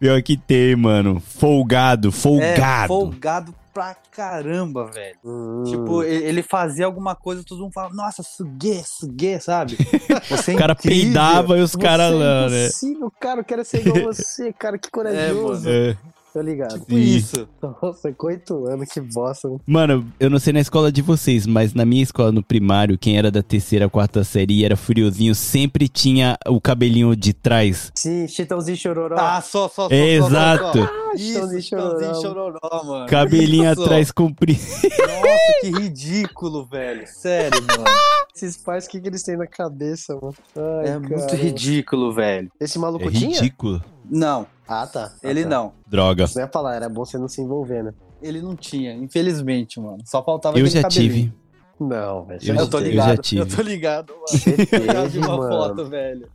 [0.00, 1.20] Pior que tem, mano.
[1.20, 2.08] Folgado,
[2.40, 3.54] É, folgado.
[3.72, 5.16] Pra caramba, velho.
[5.24, 5.64] Hum.
[5.66, 9.76] Tipo, e- ele fazia alguma coisa, todo mundo falava, nossa, sugue, sugue, sabe?
[10.28, 11.02] Você é O cara incrível.
[11.04, 12.64] peidava e os Você caras é lá, né?
[12.66, 15.68] impossível, cara, eu quero ser igual você, cara, que corajoso.
[15.68, 15.96] É.
[16.32, 16.78] Tô ligado.
[16.78, 17.48] Tipo isso.
[17.82, 19.48] Nossa, com oito anos, que bosta.
[19.48, 19.60] mano.
[19.66, 23.18] Mano, eu não sei na escola de vocês, mas na minha escola no primário, quem
[23.18, 27.90] era da terceira, quarta série e era furiosinho, sempre tinha o cabelinho de trás.
[27.96, 29.16] Sim, Chitãozinho Chororó.
[29.18, 29.94] Ah, só, só, só.
[29.94, 30.78] Exato.
[30.78, 31.12] Só, só.
[31.14, 32.58] Isso, Chitãozinho Chitãozinho Chororó.
[32.60, 33.06] chororó, mano.
[33.06, 33.82] Cabelinho Isso.
[33.82, 34.60] atrás comprido.
[34.60, 37.06] Nossa, que ridículo, velho.
[37.06, 37.84] Sério, mano.
[38.34, 40.34] Esses pais, o que, que eles têm na cabeça, mano?
[40.56, 41.34] Ai, É muito cara.
[41.36, 42.50] ridículo, velho.
[42.60, 43.30] Esse É maluco tinha?
[43.36, 43.82] ridículo.
[44.08, 45.12] Não, Ah, tá.
[45.12, 45.48] Ah, ele tá.
[45.48, 45.72] não.
[45.86, 46.26] Droga.
[46.28, 47.92] Você ia falar, era bom você não se envolver, né?
[48.22, 49.98] Ele não tinha, infelizmente, mano.
[50.04, 51.12] Só faltava Eu já cabelinho.
[51.12, 51.34] tive.
[51.80, 52.40] Não, velho.
[52.44, 53.56] Eu Eu, já tô ligado, eu eu, já tive.
[53.56, 54.26] tô ligado, mano.
[54.70, 55.48] Eu teve, uma mano.
[55.48, 56.28] foto, velho.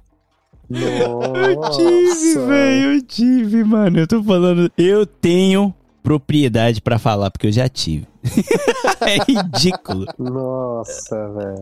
[0.69, 1.81] Nossa.
[1.81, 3.99] Eu tive, velho, eu tive, mano.
[3.99, 8.07] Eu tô falando, eu tenho propriedade pra falar, porque eu já tive.
[9.01, 10.05] é ridículo.
[10.17, 11.61] Nossa, velho.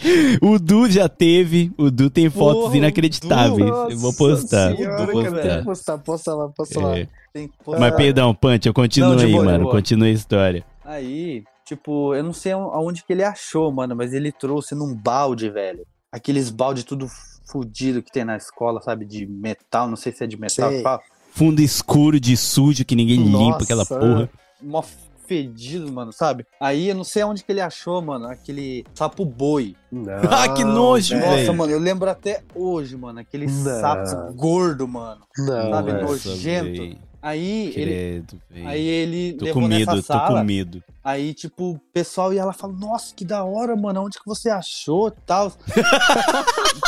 [0.40, 3.70] O Du já teve, o Du tem fotos Porra, inacreditáveis.
[3.90, 5.32] Eu vou postar, senhora, vou cara.
[5.32, 5.64] postar.
[5.64, 6.98] Postar, posta lá, posta lá.
[6.98, 7.08] É.
[7.32, 7.92] Tem que Mas postar.
[7.92, 9.70] perdão, Punch, eu continuo aí, boa, mano.
[9.70, 10.64] Continua a história.
[10.84, 15.48] Aí, tipo, eu não sei aonde que ele achou, mano, mas ele trouxe num balde,
[15.48, 15.86] velho.
[16.10, 17.06] Aqueles balde tudo
[17.50, 19.04] fudido que tem na escola, sabe?
[19.04, 20.70] De metal, não sei se é de metal.
[21.32, 24.30] Fundo escuro de sujo que ninguém limpa Nossa, aquela porra.
[24.60, 24.82] Mó
[25.26, 26.46] fedido, mano, sabe?
[26.60, 29.74] Aí eu não sei aonde que ele achou, mano, aquele sapo boi.
[29.90, 31.38] Não, Ah, que nojo, velho.
[31.40, 33.80] Nossa, mano, eu lembro até hoje, mano, aquele Não.
[33.80, 35.22] sapo gordo, mano.
[35.38, 36.98] Não, Sabe, nojento.
[37.22, 38.66] Aí ele, Credo, véi.
[38.66, 40.40] aí ele Tô levou com nessa medo, tô sala.
[40.40, 40.82] com medo.
[41.04, 44.26] Aí, tipo, o pessoal ia lá e falava, nossa, que da hora, mano, onde que
[44.26, 45.52] você achou e tal.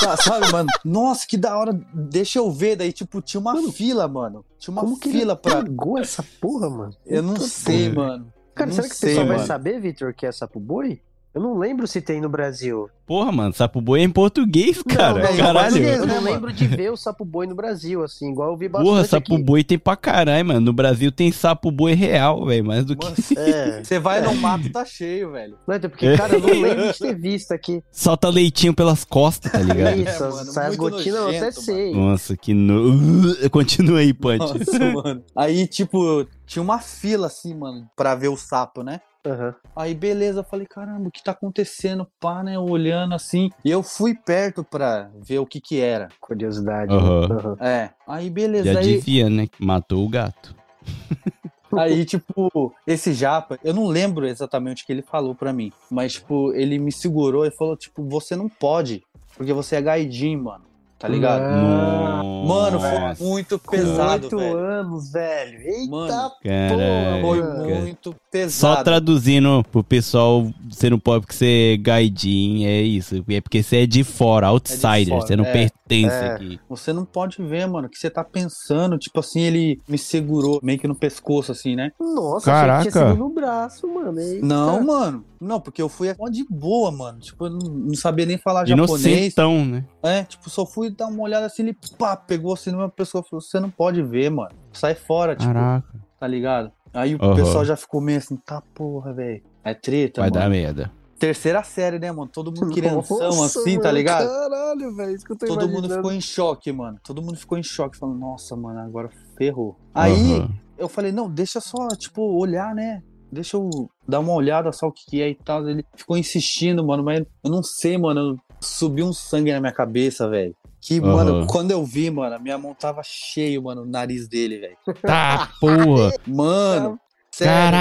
[0.00, 0.68] Tá, Sabe, mano?
[0.84, 2.74] Nossa, que da hora, deixa eu ver.
[2.76, 4.44] Daí, tipo, tinha uma fila, mano.
[4.58, 5.62] Tinha uma Como que fila ele pra.
[5.62, 6.92] pegou essa porra, mano?
[7.06, 8.08] Eu não sei, porra.
[8.08, 8.32] mano.
[8.54, 9.46] Cara, Eu será não que o sei, pessoal vai mano.
[9.46, 11.00] saber, Vitor, que é sapo boi?
[11.34, 12.88] Eu não lembro se tem no Brasil.
[13.06, 15.18] Porra, mano, sapo boi é em português, cara.
[15.18, 15.58] não, é em Caralho.
[15.72, 18.56] português, Eu né, não lembro de ver o sapo boi no Brasil, assim, igual eu
[18.56, 19.42] vi bastante Porra, sapo aqui.
[19.42, 20.60] boi tem pra caralho, mano.
[20.60, 22.64] No Brasil tem sapo boi real, velho.
[22.64, 23.82] Mais do que É.
[23.82, 25.58] Você vai no mato, tá cheio, velho.
[25.66, 27.82] Não, então, porque, cara, eu não lembro de ter visto aqui.
[27.90, 29.96] solta leitinho pelas costas, tá ligado?
[29.98, 31.92] Isso, É, mano, sai as gotinhas, eu até sei.
[31.92, 32.94] Nossa, que no...
[33.50, 34.38] Continua aí, Punch.
[34.38, 35.22] Nossa, mano.
[35.36, 39.00] Aí, tipo, tinha uma fila assim, mano, pra ver o sapo, né?
[39.26, 39.54] Aham.
[39.74, 42.06] Aí, beleza, eu falei, caramba, o que tá acontecendo?
[42.20, 42.58] Pá, né?
[42.58, 43.50] Olhando assim.
[43.64, 46.08] E eu fui perto pra ver o que que era.
[46.20, 46.94] Curiosidade.
[46.94, 47.28] Aham.
[47.30, 47.56] Aham.
[47.60, 47.90] É.
[48.06, 48.72] Aí, beleza.
[48.72, 49.48] Já aí, devia, né?
[49.58, 50.54] Matou o gato.
[51.76, 56.12] Aí, tipo, esse japa, eu não lembro exatamente o que ele falou pra mim, mas,
[56.12, 59.02] tipo, ele me segurou e falou, tipo, você não pode,
[59.36, 60.64] porque você é gaidin, mano,
[61.04, 61.42] tá ligado?
[61.42, 63.14] Ah, Mano, Nossa.
[63.16, 64.56] foi muito pesado, oito velho.
[64.56, 65.60] anos, velho.
[65.60, 67.20] Eita Mano, Caralho.
[67.22, 68.76] Foi muito pesado.
[68.76, 73.22] Só traduzindo pro pessoal, você não pode porque você é gaidin, é isso.
[73.28, 75.52] É porque você é de fora, outsider, fora, você não é.
[75.52, 76.26] pertence É.
[76.32, 76.60] aqui.
[76.68, 78.96] Você não pode ver, mano, o que você tá pensando.
[78.98, 81.90] Tipo assim, ele me segurou meio que no pescoço, assim, né?
[82.00, 82.78] Nossa, Caraca.
[82.80, 84.18] achei que tinha no braço, mano.
[84.18, 84.46] Eita.
[84.46, 85.24] Não, mano.
[85.40, 87.18] Não, porque eu fui mó de boa, mano.
[87.20, 89.04] Tipo, eu não, não sabia nem falar japonês.
[89.04, 89.84] Inocentão, né?
[90.02, 93.26] É, tipo, só fui dar uma olhada assim, ele pá, pegou assim no meu pescoço
[93.26, 94.52] e falou: Você não pode ver, mano.
[94.72, 95.86] Sai fora, tipo, Caraca.
[96.18, 96.72] tá ligado?
[96.94, 97.34] Aí o Aham.
[97.34, 99.42] pessoal já ficou meio assim, tá porra, velho.
[99.62, 100.40] É treta, Vai mano.
[100.42, 100.90] dar merda.
[101.24, 102.30] Terceira série, né, mano?
[102.30, 104.28] Todo mundo crianção Nossa, assim, tá mano, ligado?
[104.28, 105.14] Caralho, velho.
[105.14, 105.94] Isso que eu tô Todo mundo imaginando.
[105.94, 106.98] ficou em choque, mano.
[107.02, 109.08] Todo mundo ficou em choque, falando, nossa, mano, agora
[109.38, 109.74] ferrou.
[109.94, 110.48] Aí Aham.
[110.76, 113.00] eu falei, não, deixa só, tipo, olhar, né?
[113.32, 115.66] Deixa eu dar uma olhada só o que, que é e tal.
[115.66, 118.36] Ele ficou insistindo, mano, mas eu não sei, mano.
[118.62, 120.54] Subiu um sangue na minha cabeça, velho.
[120.82, 121.10] Que, Aham.
[121.10, 124.76] mano, quando eu vi, mano, a minha mão tava cheio, mano, o nariz dele, velho.
[125.00, 126.12] Tá, porra.
[126.26, 127.00] Mano,
[127.32, 127.80] sério, mano,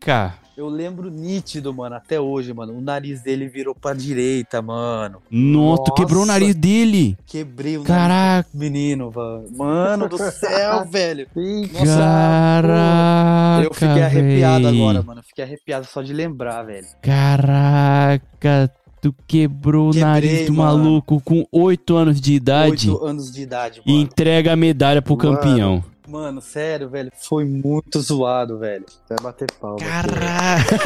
[0.00, 0.47] Caraca.
[0.58, 2.76] Eu lembro nítido, mano, até hoje, mano.
[2.76, 5.22] O nariz dele virou pra direita, mano.
[5.30, 7.16] Nossa, tu quebrou o nariz dele.
[7.26, 8.48] Quebrei o nariz Caraca.
[8.52, 9.44] menino, mano.
[9.56, 11.28] Mano do céu, velho.
[11.72, 13.64] Nossa, Caraca.
[13.64, 14.80] Eu fiquei arrepiado véi.
[14.80, 15.20] agora, mano.
[15.20, 16.86] Eu Fiquei arrepiado só de lembrar, velho.
[17.00, 20.78] Caraca, tu quebrou o Quebrei, nariz do mano.
[20.84, 24.02] maluco com 8 anos de idade Oito anos de idade, e mano.
[24.04, 25.36] entrega a medalha pro Mano.
[25.36, 25.84] campeão.
[26.08, 27.10] Mano, sério, velho.
[27.28, 28.84] Foi muito zoado, velho.
[29.08, 29.76] Vai bater palma.
[29.76, 29.84] aqui.
[30.08, 30.78] Caraca.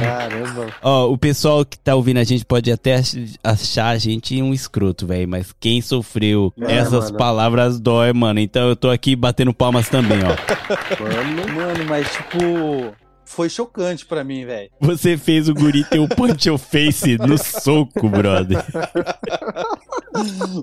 [0.00, 0.66] Caramba.
[0.82, 4.52] Ó, o pessoal que tá ouvindo a gente pode até ach- achar a gente um
[4.52, 5.28] escroto, velho.
[5.28, 7.16] Mas quem sofreu É, essas mano.
[7.16, 8.40] palavras dói, mano.
[8.40, 10.34] Então eu tô aqui batendo palmas também, ó.
[11.00, 11.54] Mano.
[11.54, 12.38] Mano, mas tipo.
[13.34, 14.70] Foi chocante pra mim, velho.
[14.80, 18.64] Você fez o guri ter o punch your face no soco, brother.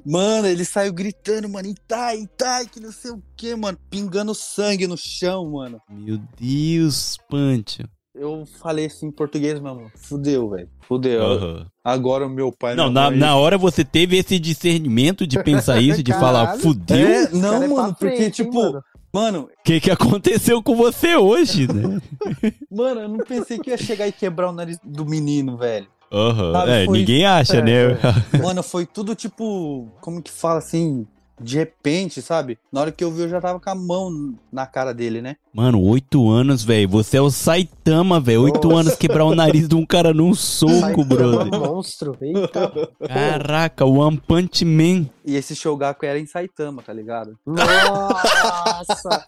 [0.06, 3.78] Mano, ele saiu gritando, mano, Itai, Itai, que não sei o que, mano.
[3.90, 5.80] Pingando sangue no chão, mano.
[5.90, 7.84] Meu Deus, punch.
[8.16, 9.92] Eu falei assim em português, mano.
[9.96, 10.70] Fudeu, velho.
[10.82, 11.24] Fudeu.
[11.24, 11.66] Aham.
[11.84, 12.76] Agora o meu pai.
[12.76, 16.62] Não, na, mãe- na hora você teve esse discernimento de pensar isso, de falar, Caralho.
[16.62, 17.08] fudeu?
[17.08, 18.82] É, não, é mano, porque, frente, hein, tipo, mano?
[19.14, 22.02] Mano, O que, que aconteceu com você hoje, né?
[22.72, 25.88] mano, eu não pensei que ia chegar e quebrar o nariz do menino, velho.
[26.12, 26.52] Aham.
[26.54, 27.98] Sabe, É, foi- ninguém acha, É, né?
[28.42, 31.08] Mano, foi tudo tipo, como que fala assim,
[31.42, 32.58] de repente, sabe?
[32.72, 35.36] Na hora que eu vi, eu já tava com a mão na cara dele, né?
[35.54, 36.88] Mano, oito anos, velho.
[36.90, 38.44] Você é o Saitama, velho.
[38.44, 41.60] Oito anos quebrar o nariz de um cara num soco, Saitama brother.
[41.60, 42.18] monstro.
[42.22, 42.72] Eita.
[43.08, 45.08] Caraca, One Punch Man.
[45.26, 47.38] E esse Shogaku era em Saitama, tá ligado?
[47.46, 49.26] Nossa.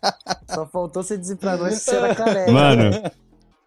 [0.49, 2.52] Só faltou você dizer pra nós que você era careca.
[2.52, 2.91] Mano,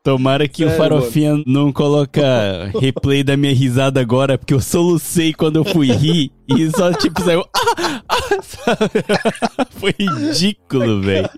[0.07, 5.35] Tomara que o Sério, Farofinha não coloca replay da minha risada agora, porque eu solucei
[5.35, 7.45] quando eu fui rir e só tipo saiu.
[7.77, 8.91] "Ah, ah", sabe?
[9.81, 11.29] Foi ridículo, velho.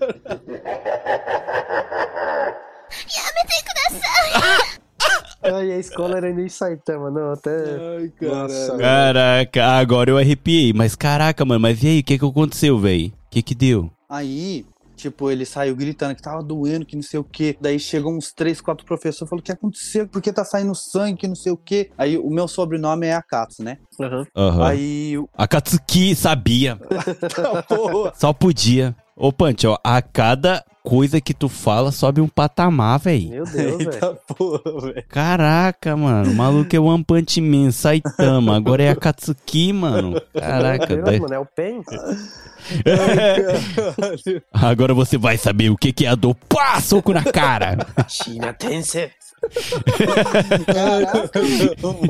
[5.41, 7.49] Ai, a escola era em Saitama, não, até.
[7.49, 10.73] Ai, Nossa, Caraca, agora eu arrepiei.
[10.73, 13.07] Mas caraca, mano, mas e aí, o que que aconteceu, velho?
[13.07, 13.89] O que que deu?
[14.07, 14.63] Aí,
[14.99, 17.57] tipo, ele saiu gritando que tava doendo, que não sei o que.
[17.59, 20.07] Daí chegou uns três, quatro professores, falou, o que aconteceu?
[20.07, 21.89] Por que tá saindo sangue, que não sei o que.
[21.97, 23.77] Aí, o meu sobrenome é Akatsu, né?
[23.99, 24.25] Aham.
[24.35, 24.65] Aham.
[24.67, 26.77] Aí, o- A Katsuki sabia.
[27.35, 28.13] Tá, porra.
[28.15, 28.95] Só podia.
[29.15, 33.29] Ô, Punch, ó, a cada coisa que tu fala sobe um patamar, velho.
[33.29, 33.91] Meu Deus, velho.
[33.93, 35.03] Eita porra, velho.
[35.09, 36.31] Caraca, mano.
[36.31, 38.55] O maluco é o One Punch Man, Saitama.
[38.55, 40.19] Agora é a Katsuki, mano.
[40.33, 41.81] Caraca, Deus, daí- mano, é o Pen?
[44.53, 46.35] Agora você vai saber o que que é a dor.
[46.47, 47.77] Pá, soco na cara.
[48.07, 49.09] China Tensei.
[50.65, 51.31] Caraca?
[51.81, 52.05] Logo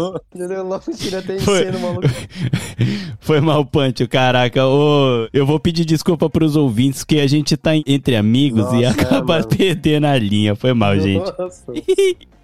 [1.71, 2.07] no maluco.
[3.19, 4.65] Foi mal, Punch, caraca.
[4.65, 9.01] Ô, eu vou pedir desculpa pros ouvintes, que a gente tá entre amigos e Nossa,
[9.01, 9.47] acaba mano.
[9.47, 10.55] perdendo a linha.
[10.55, 11.31] Foi mal, gente.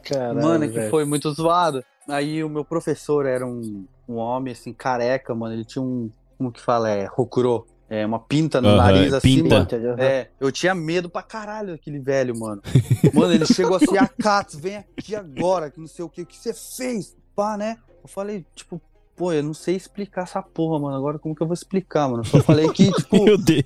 [0.03, 1.83] Caralho, Mano, é que foi muito zoado.
[2.07, 5.55] Aí o meu professor era um, um homem, assim, careca, mano.
[5.55, 6.89] Ele tinha um, como que fala?
[6.89, 7.65] É, rokuro.
[7.89, 9.55] É, uma pinta no nariz, assim, pinta.
[9.77, 10.01] mano.
[10.01, 12.61] É, eu tinha medo pra caralho daquele velho, mano.
[13.13, 16.25] Mano, ele chegou assim, a Katsu, vem aqui agora, que não sei o que, o
[16.25, 17.15] que você fez?
[17.35, 17.77] Pá, né?
[18.03, 18.81] Eu falei, tipo,
[19.15, 20.97] pô, eu não sei explicar essa porra, mano.
[20.97, 22.21] Agora como que eu vou explicar, mano?
[22.21, 23.63] Eu só falei que, tipo, Meu Deus.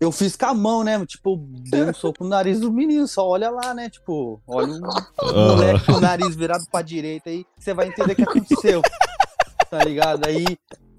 [0.00, 1.04] eu fiz com a mão, né?
[1.04, 1.36] Tipo,
[1.68, 3.90] dei um soco no nariz do menino, só olha lá, né?
[3.90, 5.32] Tipo, olha um Ah.
[5.32, 8.80] moleque com o nariz virado pra direita aí, você vai entender o que aconteceu.
[9.68, 10.24] Tá ligado?
[10.26, 10.44] Aí,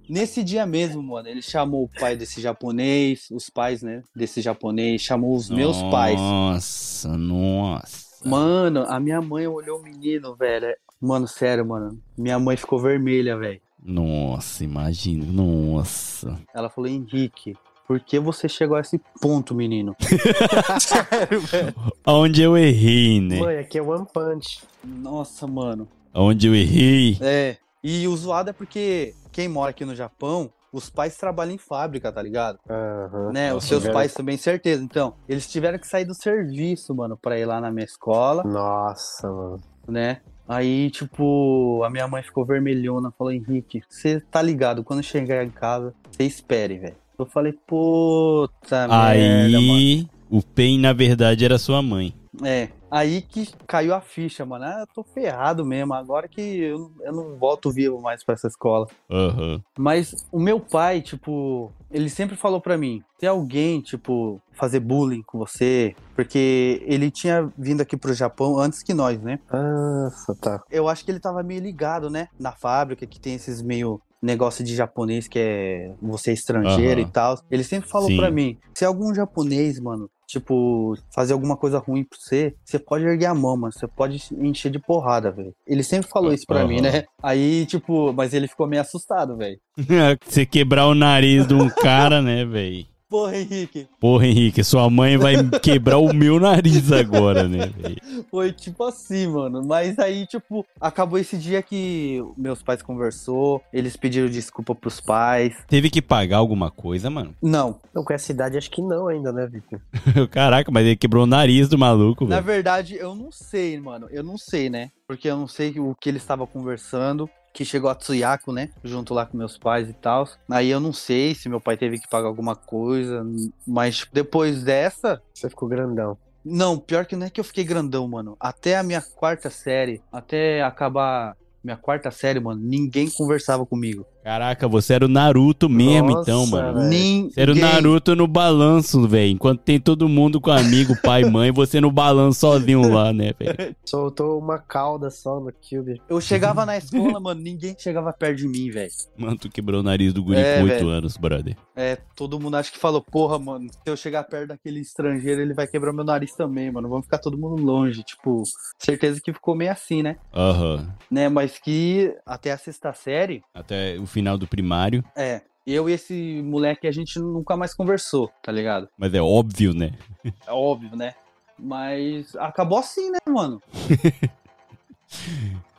[0.09, 5.01] nesse dia mesmo, mano, ele chamou o pai desse japonês, os pais, né, desse japonês,
[5.01, 6.19] chamou os meus pais.
[6.19, 8.09] Nossa, nossa.
[8.27, 10.75] Mano, a minha mãe olhou o menino, velho.
[10.99, 11.97] Mano, sério, mano.
[12.17, 13.61] Minha mãe ficou vermelha, velho.
[13.81, 15.25] Nossa, imagina.
[15.25, 16.37] Nossa.
[16.53, 17.55] Ela falou, Henrique,
[17.87, 19.95] por que você chegou a esse ponto, menino?
[20.81, 21.73] sério, velho.
[22.05, 23.39] Onde eu errei, né?
[23.39, 24.63] Mãe, aqui é One Punch.
[24.83, 25.87] Nossa, mano.
[26.13, 27.17] Onde eu errei.
[27.21, 27.57] É.
[27.81, 32.11] E o zoado é porque quem mora aqui no Japão, os pais trabalham em fábrica,
[32.11, 32.59] tá ligado?
[32.69, 33.31] Aham.
[33.31, 33.53] Né?
[33.53, 34.83] Os seus pais também, certeza.
[34.83, 39.29] Então, eles tiveram que sair do serviço, mano, pra ir lá na minha escola, Nossa,
[39.29, 39.61] mano.
[39.87, 40.19] né?
[40.45, 45.49] Aí, tipo, a minha mãe ficou vermelhona, falou, Henrique, você tá ligado, quando chegar em
[45.49, 46.97] casa, você espere, velho.
[47.17, 49.73] Eu falei, puta merda, mano.
[49.73, 52.13] Aí, o Pen, na verdade, era sua mãe.
[52.43, 54.65] É, aí que caiu a ficha, mano.
[54.65, 58.47] Ah, eu tô ferrado mesmo, agora que eu, eu não volto vivo mais pra essa
[58.47, 58.87] escola.
[59.09, 59.61] Aham.
[59.77, 65.23] Mas o meu pai, tipo, ele sempre falou pra mim: se alguém, tipo, fazer bullying
[65.23, 69.39] com você, porque ele tinha vindo aqui pro Japão antes que nós, né?
[69.51, 70.61] Nossa, tá.
[70.69, 72.27] Eu acho que ele tava meio ligado, né?
[72.39, 77.09] Na fábrica, que tem esses meio negócio de japonês que é você é estrangeiro Aham.
[77.09, 77.39] e tal.
[77.49, 80.09] Ele sempre falou pra mim: se algum japonês, mano.
[80.29, 83.73] Tipo, fazer alguma coisa ruim pra você, você pode erguer a mão, mano.
[83.73, 85.55] Você pode encher de porrada, velho.
[85.65, 86.67] Ele sempre falou isso pra Aham.
[86.67, 87.05] mim, né?
[87.23, 89.57] Aí, tipo, mas ele ficou meio assustado, velho.
[90.23, 92.85] Você quebrar o nariz de um cara, né, velho?
[93.09, 97.97] Porra, Henrique, Porra, Henrique, sua mãe vai quebrar o meu nariz agora, né, velho?
[98.29, 99.63] Foi tipo assim, mano.
[99.65, 105.55] Mas aí, tipo, acabou esse dia que meus pais conversou, eles pediram desculpa pros pais.
[105.67, 107.33] Teve que pagar alguma coisa, mano?
[107.41, 109.81] Não, Não, com essa idade acho que não ainda, né, Victor?
[110.29, 112.45] Caraca, mas ele quebrou o nariz do maluco, na velho.
[112.45, 114.07] verdade, eu não sei, mano.
[114.11, 114.91] Eu não sei, né?
[115.07, 117.27] Porque eu não sei o que eles estavam conversando.
[117.53, 118.69] Que chegou a Tsuyako, né?
[118.83, 120.27] Junto lá com meus pais e tal.
[120.49, 123.25] Aí eu não sei se meu pai teve que pagar alguma coisa.
[123.67, 126.17] Mas depois dessa, Você ficou grandão.
[126.43, 128.37] Não, pior que não é que eu fiquei grandão, mano.
[128.39, 134.05] Até a minha quarta série, até acabar minha quarta série, mano, ninguém conversava comigo.
[134.23, 136.83] Caraca, você era o Naruto mesmo, Nossa, então, mano.
[136.83, 137.29] Ninguém.
[137.29, 139.31] Você era o Naruto no balanço, velho.
[139.31, 143.75] Enquanto tem todo mundo com amigo, pai, mãe, você no balanço sozinho lá, né, velho?
[143.85, 146.01] Soltou uma cauda só no Cube.
[146.09, 148.91] Eu chegava na escola, mano, ninguém chegava perto de mim, velho.
[149.17, 150.89] Mano, tu quebrou o nariz do guri É, com 8 velho.
[150.89, 151.55] anos, brother.
[151.75, 155.53] É, todo mundo acha que falou, porra, mano, se eu chegar perto daquele estrangeiro, ele
[155.53, 156.89] vai quebrar meu nariz também, mano.
[156.89, 158.03] Vamos ficar todo mundo longe.
[158.03, 158.43] Tipo,
[158.77, 160.17] certeza que ficou meio assim, né?
[160.35, 160.93] Aham.
[161.09, 165.03] Né, mas que até a sexta série, Até o final do primário.
[165.15, 165.41] é.
[165.67, 168.89] Eu e esse moleque a gente nunca mais conversou, tá ligado?
[168.97, 169.91] Mas é óbvio, né?
[170.47, 171.13] É óbvio, né?
[171.59, 173.61] Mas acabou assim, né, mano?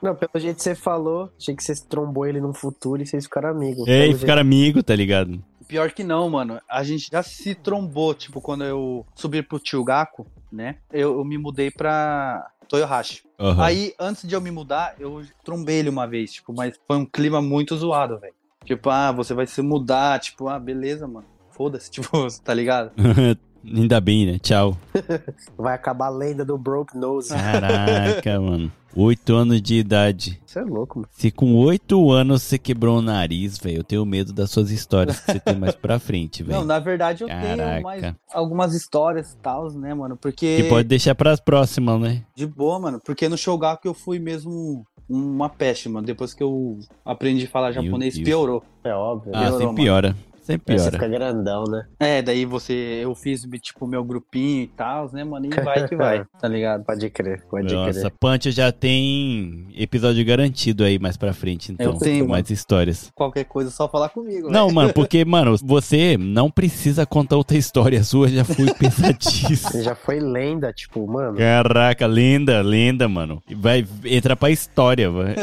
[0.01, 3.25] Não, pelo jeito que você falou, achei que você trombou ele num futuro e vocês
[3.25, 3.87] ficaram amigos.
[3.89, 5.43] É, e ficaram amigo, tá ligado?
[5.67, 6.61] Pior que não, mano.
[6.69, 10.77] A gente já se trombou, tipo, quando eu subi pro Tio Gaku, né?
[10.93, 13.25] Eu, eu me mudei pra, Toyohashi.
[13.41, 13.65] Aham.
[13.65, 17.07] Aí, antes de eu me mudar, eu trombei ele uma vez, tipo, mas foi um
[17.07, 18.35] clima muito zoado, velho.
[18.67, 21.27] Tipo, ah, você vai se mudar, tipo, ah, beleza, mano.
[21.51, 22.93] Foda-se, tipo, tá ligado?
[23.65, 24.39] Ainda bem, né?
[24.39, 24.77] Tchau.
[25.57, 27.29] Vai acabar a lenda do Broke Nose.
[27.31, 28.73] Caraca, mano.
[28.97, 30.41] Oito anos de idade.
[30.45, 31.09] Isso é louco, mano.
[31.13, 35.21] Se com oito anos você quebrou o nariz, velho, eu tenho medo das suas histórias
[35.21, 36.65] que você tem mais pra frente, Não, velho.
[36.67, 37.57] na verdade eu Caraca.
[37.73, 40.17] tenho mais algumas histórias e tal, né, mano?
[40.17, 40.63] Porque.
[40.63, 42.23] Que pode deixar pras próximas, né?
[42.35, 43.01] De boa, mano.
[43.05, 46.05] Porque no Shogaku eu fui mesmo uma peste, mano.
[46.05, 48.61] Depois que eu aprendi a falar japonês, piorou.
[48.83, 49.31] É óbvio.
[49.35, 50.17] Ah, Piorou, sempre mano.
[50.41, 50.45] Piora.
[50.45, 51.05] Sempre Aí você piora.
[51.05, 51.87] fica grandão, né?
[51.99, 53.01] É, daí você.
[53.03, 55.47] Eu fiz, tipo, meu grupinho e tal, né, mano?
[55.47, 56.85] E vai que vai, tá ligado?
[56.85, 58.13] Pode crer, pode Nossa, crer.
[58.19, 61.93] Punch já tem episódio garantido aí mais pra frente, então.
[61.93, 63.11] Eu tenho, com mais histórias.
[63.15, 64.51] Qualquer coisa, é só falar comigo.
[64.51, 64.75] Não, velho.
[64.75, 68.01] mano, porque, mano, você não precisa contar outra história.
[68.01, 69.83] A sua já foi pensadíssima.
[69.83, 71.37] Já foi lenda, tipo, mano.
[71.37, 73.43] Caraca, lenda, lenda, mano.
[73.57, 75.35] Vai entrar pra história, mano.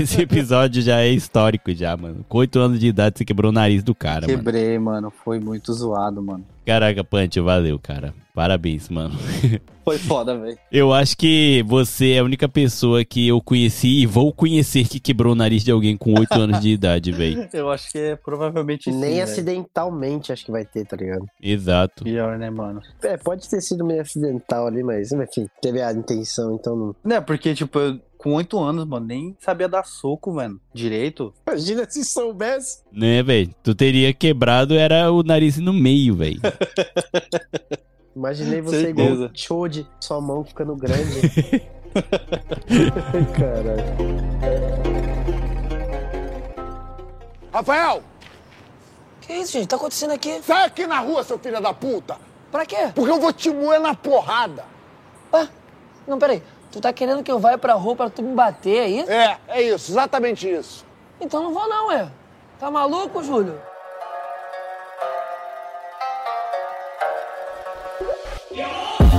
[0.00, 2.24] Esse episódio já é histórico já, mano.
[2.28, 4.41] Com oito anos de idade você quebrou o nariz do cara, mano.
[4.42, 5.12] Quebrei, mano.
[5.24, 6.44] Foi muito zoado, mano.
[6.66, 8.14] Caraca, Punch, valeu, cara.
[8.34, 9.14] Parabéns, mano.
[9.84, 10.56] Foi foda, velho.
[10.70, 15.00] Eu acho que você é a única pessoa que eu conheci e vou conhecer que
[15.00, 17.48] quebrou o nariz de alguém com oito anos de idade, velho.
[17.52, 21.26] Eu acho que é provavelmente sim, Nem acidentalmente acho que vai ter, tá ligado?
[21.42, 22.04] Exato.
[22.04, 22.80] Pior, né, mano?
[23.02, 26.96] É, pode ter sido meio acidental ali, mas enfim, teve a intenção, então não.
[27.04, 30.60] Né, porque, tipo, eu, com oito anos, mano, nem sabia dar soco, mano.
[30.72, 31.34] Direito.
[31.44, 32.82] Imagina se soubesse.
[32.92, 33.52] Né, velho?
[33.64, 36.40] Tu teria quebrado era o nariz no meio, velho.
[38.14, 39.12] Imaginei você Certeza.
[39.14, 41.20] igual Chode, sua mão ficando grande.
[43.36, 43.82] Caralho.
[47.52, 48.02] Rafael,
[49.20, 49.68] Que isso, gente?
[49.68, 50.40] Tá acontecendo aqui?
[50.42, 52.16] sai aqui na rua, seu filho da puta!
[52.50, 52.90] Pra quê?
[52.94, 54.64] Porque eu vou te moer na porrada!
[55.32, 55.48] Ué?
[56.06, 56.42] Não, peraí.
[56.72, 59.10] Tu tá querendo que eu vá pra rua pra tu me bater, é isso?
[59.10, 60.86] É, é isso, exatamente isso.
[61.20, 62.10] Então não vou não, ué.
[62.58, 63.60] Tá maluco, Júlio?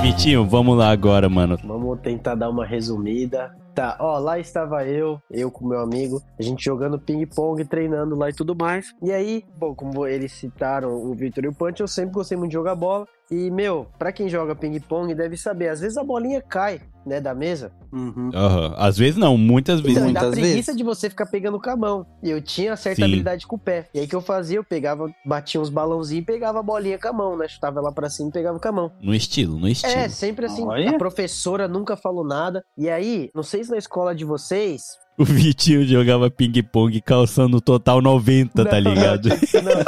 [0.01, 1.57] Vitinho, vamos lá agora, mano.
[1.63, 3.55] Vamos tentar dar uma resumida.
[3.73, 8.29] Tá, ó, lá estava eu, eu com meu amigo, a gente jogando ping-pong, treinando lá
[8.29, 8.93] e tudo mais.
[9.01, 12.49] E aí, bom, como eles citaram o Victor e o Punch, eu sempre gostei muito
[12.49, 13.07] de jogar bola.
[13.31, 17.33] E, meu, pra quem joga ping-pong deve saber, às vezes a bolinha cai, né, da
[17.33, 17.71] mesa.
[17.91, 18.29] Uhum.
[18.33, 18.75] Aham.
[18.77, 19.97] Às vezes não, muitas vezes.
[19.97, 20.77] Então, e dá Muitas preguiça vezes.
[20.77, 22.05] de você ficar pegando com a mão.
[22.21, 23.03] E eu tinha certa Sim.
[23.03, 23.87] habilidade com o pé.
[23.93, 27.07] E aí que eu fazia, eu pegava, batia uns balãozinhos e pegava a bolinha com
[27.07, 27.47] a mão, né?
[27.47, 28.91] Chutava lá pra cima e pegava com a mão.
[29.01, 29.93] No estilo, no estilo.
[29.93, 30.65] É, sempre assim.
[30.65, 30.91] Olha.
[30.91, 32.63] A professora nunca falou nada.
[32.77, 34.83] E aí, não sei se na escola de vocês.
[35.15, 39.29] O Vitinho jogava ping-pong calçando total 90, tá Não, ligado?
[39.29, 39.37] Não,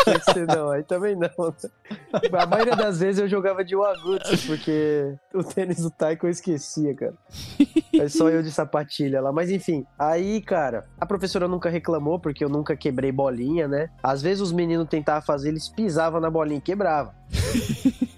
[0.03, 0.69] tinha que ser não.
[0.69, 1.53] Aí também não.
[2.39, 6.93] A maioria das vezes eu jogava de Wagutsu, porque o tênis do Taiko eu esquecia,
[6.93, 7.13] cara.
[7.93, 9.31] É só eu de sapatilha lá.
[9.31, 13.89] Mas enfim, aí, cara, a professora nunca reclamou, porque eu nunca quebrei bolinha, né?
[14.03, 17.13] Às vezes os meninos tentavam fazer, eles pisavam na bolinha e quebravam.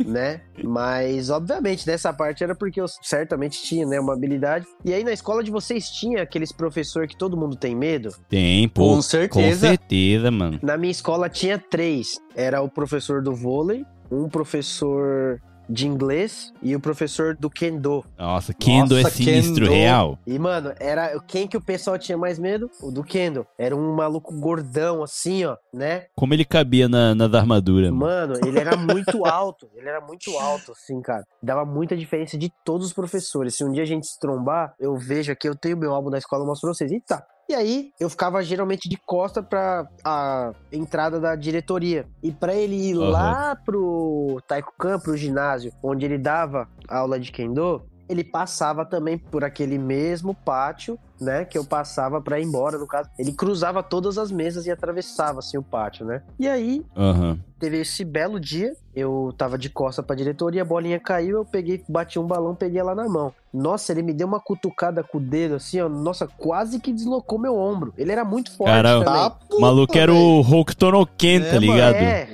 [0.07, 0.41] Né?
[0.63, 4.65] Mas, obviamente, nessa parte era porque eu certamente tinha, né, uma habilidade.
[4.83, 8.15] E aí na escola de vocês tinha aqueles professor que todo mundo tem medo?
[8.29, 8.95] Tem, pô.
[8.95, 9.67] Com certeza.
[9.67, 10.59] Com certeza, mano.
[10.63, 12.19] Na minha escola tinha três.
[12.35, 18.03] Era o professor do vôlei, um professor de inglês e o professor do kendo.
[18.17, 19.73] Nossa, Kendo é Nossa, sinistro, Kendo.
[19.75, 20.19] real.
[20.25, 22.69] E, mano, era quem que o pessoal tinha mais medo?
[22.81, 23.45] O do kendo.
[23.57, 26.05] Era um maluco gordão, assim, ó, né?
[26.15, 28.07] Como ele cabia na, nas armaduras, mano.
[28.07, 29.69] Mano, ele era muito alto.
[29.75, 31.23] Ele era muito alto, assim, cara.
[31.41, 33.55] Dava muita diferença de todos os professores.
[33.55, 36.17] Se um dia a gente se trombar, eu vejo aqui, eu tenho meu álbum da
[36.17, 36.91] escola, eu mostro pra vocês.
[36.91, 37.23] Eita!
[37.49, 42.05] E aí, eu ficava geralmente de costa pra a entrada da diretoria.
[42.21, 43.09] E pra ele ir Aham.
[43.09, 49.43] lá pro Taikokan, pro ginásio, onde ele dava aula de Kendo, ele passava também por
[49.43, 53.09] aquele mesmo pátio, né, que eu passava pra ir embora, no caso.
[53.17, 56.21] Ele cruzava todas as mesas e atravessava, assim, o pátio, né?
[56.39, 57.39] E aí, Aham.
[57.59, 61.83] teve esse belo dia, eu tava de costa pra diretoria, a bolinha caiu, eu peguei,
[61.89, 63.33] bati um balão, peguei ela na mão.
[63.51, 67.39] Nossa, ele me deu uma cutucada com o dedo, assim, ó, nossa, quase que deslocou
[67.39, 67.93] meu ombro.
[67.97, 69.57] Ele era muito forte Cara, também.
[69.57, 71.95] O maluco era o Hokuto Ken, tá É, ligado?
[71.95, 72.27] É,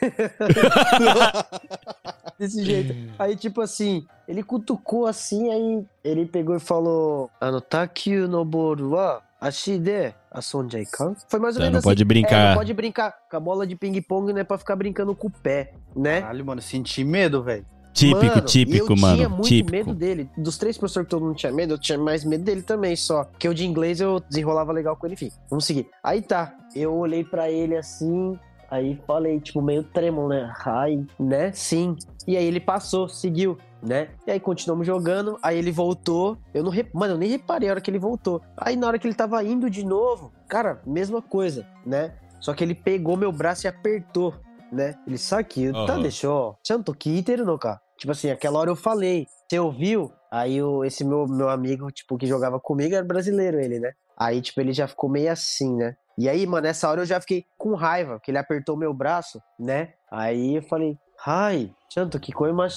[2.38, 2.94] Desse jeito.
[3.18, 8.90] Aí, tipo assim, ele cutucou assim, aí ele pegou e falou: Ano takyu no boru
[8.92, 11.14] wa ashi de asonjai kan?
[11.28, 11.88] Foi mais ou Tá, menos não assim.
[11.88, 12.48] pode É, brincar.
[12.50, 15.30] não pode brincar com a bola de ping-pong, não é pra ficar brincando com o
[15.30, 16.20] pé, né?
[16.20, 17.64] Caralho, mano, senti medo, velho.
[17.94, 19.16] Típico, Mano, típico, eu mano.
[19.16, 19.70] tinha muito típico.
[19.72, 20.30] medo dele.
[20.36, 23.24] Dos três professores que todo mundo tinha medo, eu tinha mais medo dele também, só.
[23.36, 25.32] Que o de inglês eu desenrolava legal com ele, enfim.
[25.50, 25.88] Vamos seguir.
[26.00, 28.38] Aí tá, eu olhei pra ele assim,
[28.70, 30.52] aí falei, tipo, meio trêmulo, né?
[30.64, 31.52] Ai, né?
[31.52, 31.96] Sim.
[32.26, 33.56] E aí ele passou, seguiu.
[33.82, 34.08] né?
[34.26, 36.36] E aí continuamos jogando, aí ele voltou.
[36.52, 36.88] Eu não, re...
[36.92, 38.42] mano, eu nem reparei a hora que ele voltou.
[38.56, 42.14] Aí na hora que ele tava indo de novo, cara, mesma coisa, né?
[42.40, 44.34] Só que ele pegou meu braço e apertou,
[44.72, 44.94] né?
[45.06, 46.56] Ele só que, tá, deixou.
[46.66, 47.80] Chanto Kiteru no cara.
[47.96, 50.12] Tipo assim, aquela hora eu falei, você ouviu?
[50.30, 53.92] Aí o, esse meu, meu amigo, tipo, que jogava comigo era brasileiro, ele, né?
[54.16, 55.96] Aí, tipo, ele já ficou meio assim, né?
[56.18, 59.40] E aí, mano, nessa hora eu já fiquei com raiva, porque ele apertou meu braço,
[59.56, 59.90] né?
[60.10, 62.32] Aí eu falei, ai, Chanto, que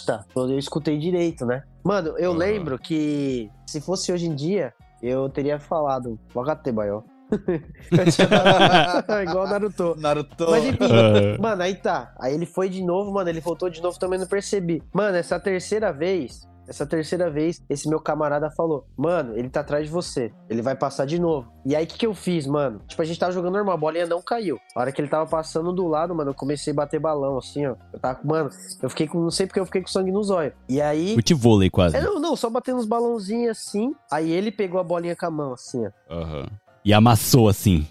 [0.06, 0.24] tá?
[0.36, 1.64] Eu escutei direito, né?
[1.84, 2.38] Mano, eu Aham.
[2.40, 4.72] lembro que se fosse hoje em dia,
[5.02, 7.04] eu teria falado, Wakate bayo.
[9.24, 9.96] Igual o Naruto.
[9.98, 10.52] Naruto.
[10.52, 11.38] Mas enfim, Ah.
[11.42, 12.14] mano, aí tá.
[12.20, 14.84] Aí ele foi de novo, mano, ele voltou de novo, também não percebi.
[14.94, 19.86] Mano, essa terceira vez, essa terceira vez, esse meu camarada falou, mano, ele tá atrás
[19.86, 21.52] de você, ele vai passar de novo.
[21.66, 22.82] E aí, o que que eu fiz, mano?
[22.88, 24.58] Tipo, a gente tava jogando normal, a bolinha não caiu.
[24.76, 27.68] A hora que ele tava passando do lado, mano, eu comecei a bater balão, assim,
[27.68, 27.76] ó.
[27.92, 28.50] Eu tava, mano,
[28.82, 30.54] eu fiquei com, não sei porque eu fiquei com sangue no zóio.
[30.70, 31.14] E aí...
[31.16, 31.98] Futevôlei quase.
[31.98, 33.94] É, não, não, só batendo uns balãozinhos assim.
[34.10, 35.92] Aí ele pegou a bolinha com a mão, assim, ó.
[36.14, 36.48] Aham.
[36.84, 37.86] E amassou assim.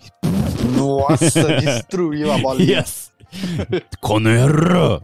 [0.76, 2.78] Nossa, destruiu a bolinha.
[2.78, 3.12] Yes!
[4.00, 5.02] Konoero!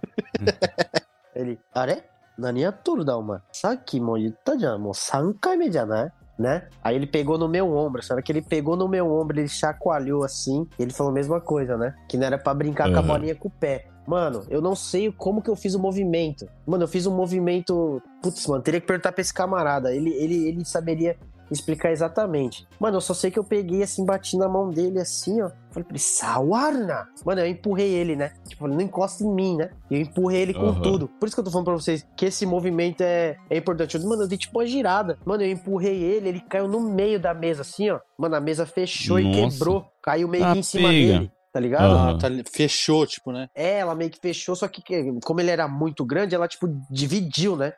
[1.36, 3.39] Ele, あれ何やっとるだお前。
[3.51, 4.81] さっきも言ったじゃん。
[4.81, 6.67] もう3回目じゃないné?
[6.83, 10.23] Aí ele pegou no meu ombro, sabe que ele pegou no meu ombro, ele chacoalhou
[10.23, 11.93] assim, e ele falou a mesma coisa, né?
[12.09, 13.07] Que não era pra brincar com a Aham.
[13.07, 13.85] bolinha com o pé.
[14.07, 16.47] Mano, eu não sei como que eu fiz o movimento.
[16.65, 18.01] Mano, eu fiz um movimento.
[18.23, 19.93] Putz, mano, teria que perguntar pra esse camarada.
[19.93, 21.15] Ele, ele, ele saberia
[21.50, 22.66] explicar exatamente.
[22.80, 25.48] Mano, eu só sei que eu peguei assim, bati na mão dele assim, ó.
[25.70, 27.06] Falei pra ele, Sawarna!
[27.24, 28.32] Mano, eu empurrei ele, né?
[28.48, 29.70] Tipo, não encosta em mim, né?
[29.90, 30.80] E eu empurrei ele com Aham.
[30.82, 31.08] tudo.
[31.08, 33.96] Por isso que eu tô falando pra vocês que esse movimento é, é importante.
[33.96, 35.18] Eu mano, eu dei tipo uma girada.
[35.24, 38.00] Mano, eu empurrei ele, ele caiu no meio da mesa, assim, ó.
[38.18, 39.58] Mano, a mesa fechou e Nossa.
[39.58, 39.84] quebrou.
[40.02, 41.12] Caiu meio Ah, que em cima pega.
[41.18, 41.30] dele.
[41.56, 41.94] Tá ligado?
[41.94, 42.10] Aham.
[42.10, 43.48] Ah, tá fechou, tipo, né?
[43.54, 44.82] É, ela meio que fechou, só que
[45.24, 47.72] como ele era muito grande, ela, tipo, dividiu, né?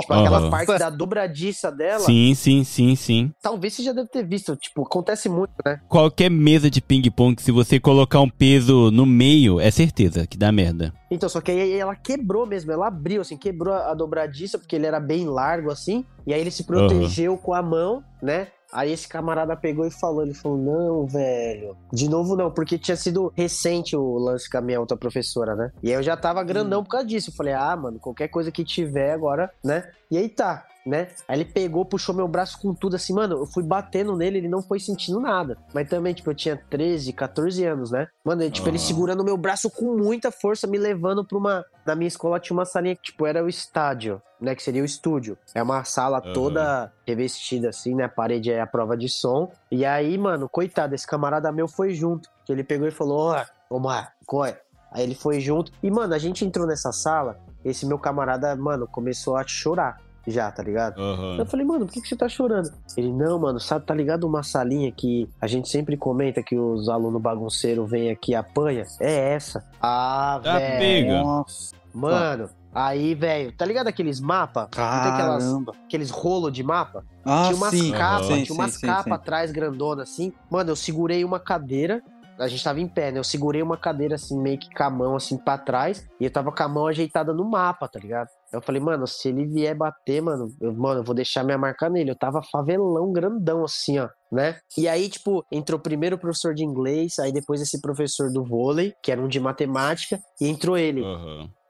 [0.00, 0.50] Tipo, aquela Aham.
[0.50, 2.06] parte da dobradiça dela.
[2.06, 3.30] Sim, sim, sim, sim.
[3.40, 4.56] Talvez você já deve ter visto.
[4.56, 5.78] Tipo, acontece muito, né?
[5.88, 10.50] Qualquer mesa de ping-pong, se você colocar um peso no meio, é certeza que dá
[10.50, 10.92] merda.
[11.10, 14.86] Então, só que aí ela quebrou mesmo, ela abriu, assim, quebrou a dobradiça, porque ele
[14.86, 18.48] era bem largo, assim, e aí ele se protegeu com a mão, né?
[18.72, 22.96] Aí esse camarada pegou e falou, ele falou, não, velho, de novo não, porque tinha
[22.96, 25.72] sido recente o lance com a minha outra professora, né?
[25.82, 28.52] E aí eu já tava grandão por causa disso, eu falei, ah, mano, qualquer coisa
[28.52, 29.90] que tiver agora, né?
[30.08, 31.08] E aí tá, né?
[31.28, 34.48] Aí ele pegou, puxou meu braço com tudo, assim, mano, eu fui batendo nele, ele
[34.48, 35.58] não foi sentindo nada.
[35.74, 38.08] Mas também, tipo, eu tinha 13, 14 anos, né?
[38.24, 38.86] Mano, ele, tipo, ele Aham.
[38.86, 41.64] segurando meu braço com muita força, me levando pra uma...
[41.84, 44.54] Na minha escola tinha uma salinha que, tipo, era o estádio, né?
[44.54, 45.36] Que seria o estúdio.
[45.54, 46.32] É uma sala Aham.
[46.32, 48.04] toda revestida, assim, né?
[48.04, 49.50] A parede é a prova de som.
[49.70, 52.28] E aí, mano, coitado, esse camarada meu foi junto.
[52.44, 54.60] Que ele pegou e falou, ó, Omar, qual é?
[54.92, 55.72] Aí ele foi junto.
[55.82, 59.98] E, mano, a gente entrou nessa sala, esse meu camarada, mano, começou a chorar
[60.30, 61.00] já, tá ligado?
[61.38, 62.70] Eu falei, mano, por que, que você tá chorando?
[62.96, 66.88] Ele, não, mano, sabe, tá ligado uma salinha que a gente sempre comenta que os
[66.88, 68.84] alunos bagunceiros vêm aqui e apanha?
[69.00, 69.64] É essa.
[69.80, 70.78] Ah, Ah, velho.
[70.78, 71.22] pega.
[71.22, 74.68] Nossa, Mano, aí, velho, tá ligado aqueles mapas?
[74.70, 75.72] Aquelas, caramba.
[75.86, 77.04] aqueles rolos de mapa?
[77.24, 77.90] Ah, tinha umas sim.
[77.92, 80.32] capas, Sim, tinha umas capas atrás grandona assim.
[80.48, 82.00] Mano, eu segurei uma cadeira.
[82.38, 83.18] A gente tava em pé, né?
[83.18, 86.08] Eu segurei uma cadeira assim, meio que com a mão assim pra trás.
[86.18, 88.28] E eu tava com a mão ajeitada no mapa, tá ligado?
[88.52, 91.88] Eu falei, mano, se ele vier bater, mano, eu, mano, eu vou deixar minha marca
[91.88, 92.10] nele.
[92.10, 94.58] Eu tava favelão grandão, assim, ó, né?
[94.76, 98.92] E aí, tipo, entrou primeiro o professor de inglês, aí depois esse professor do vôlei,
[99.02, 101.02] que era um de matemática, e entrou ele.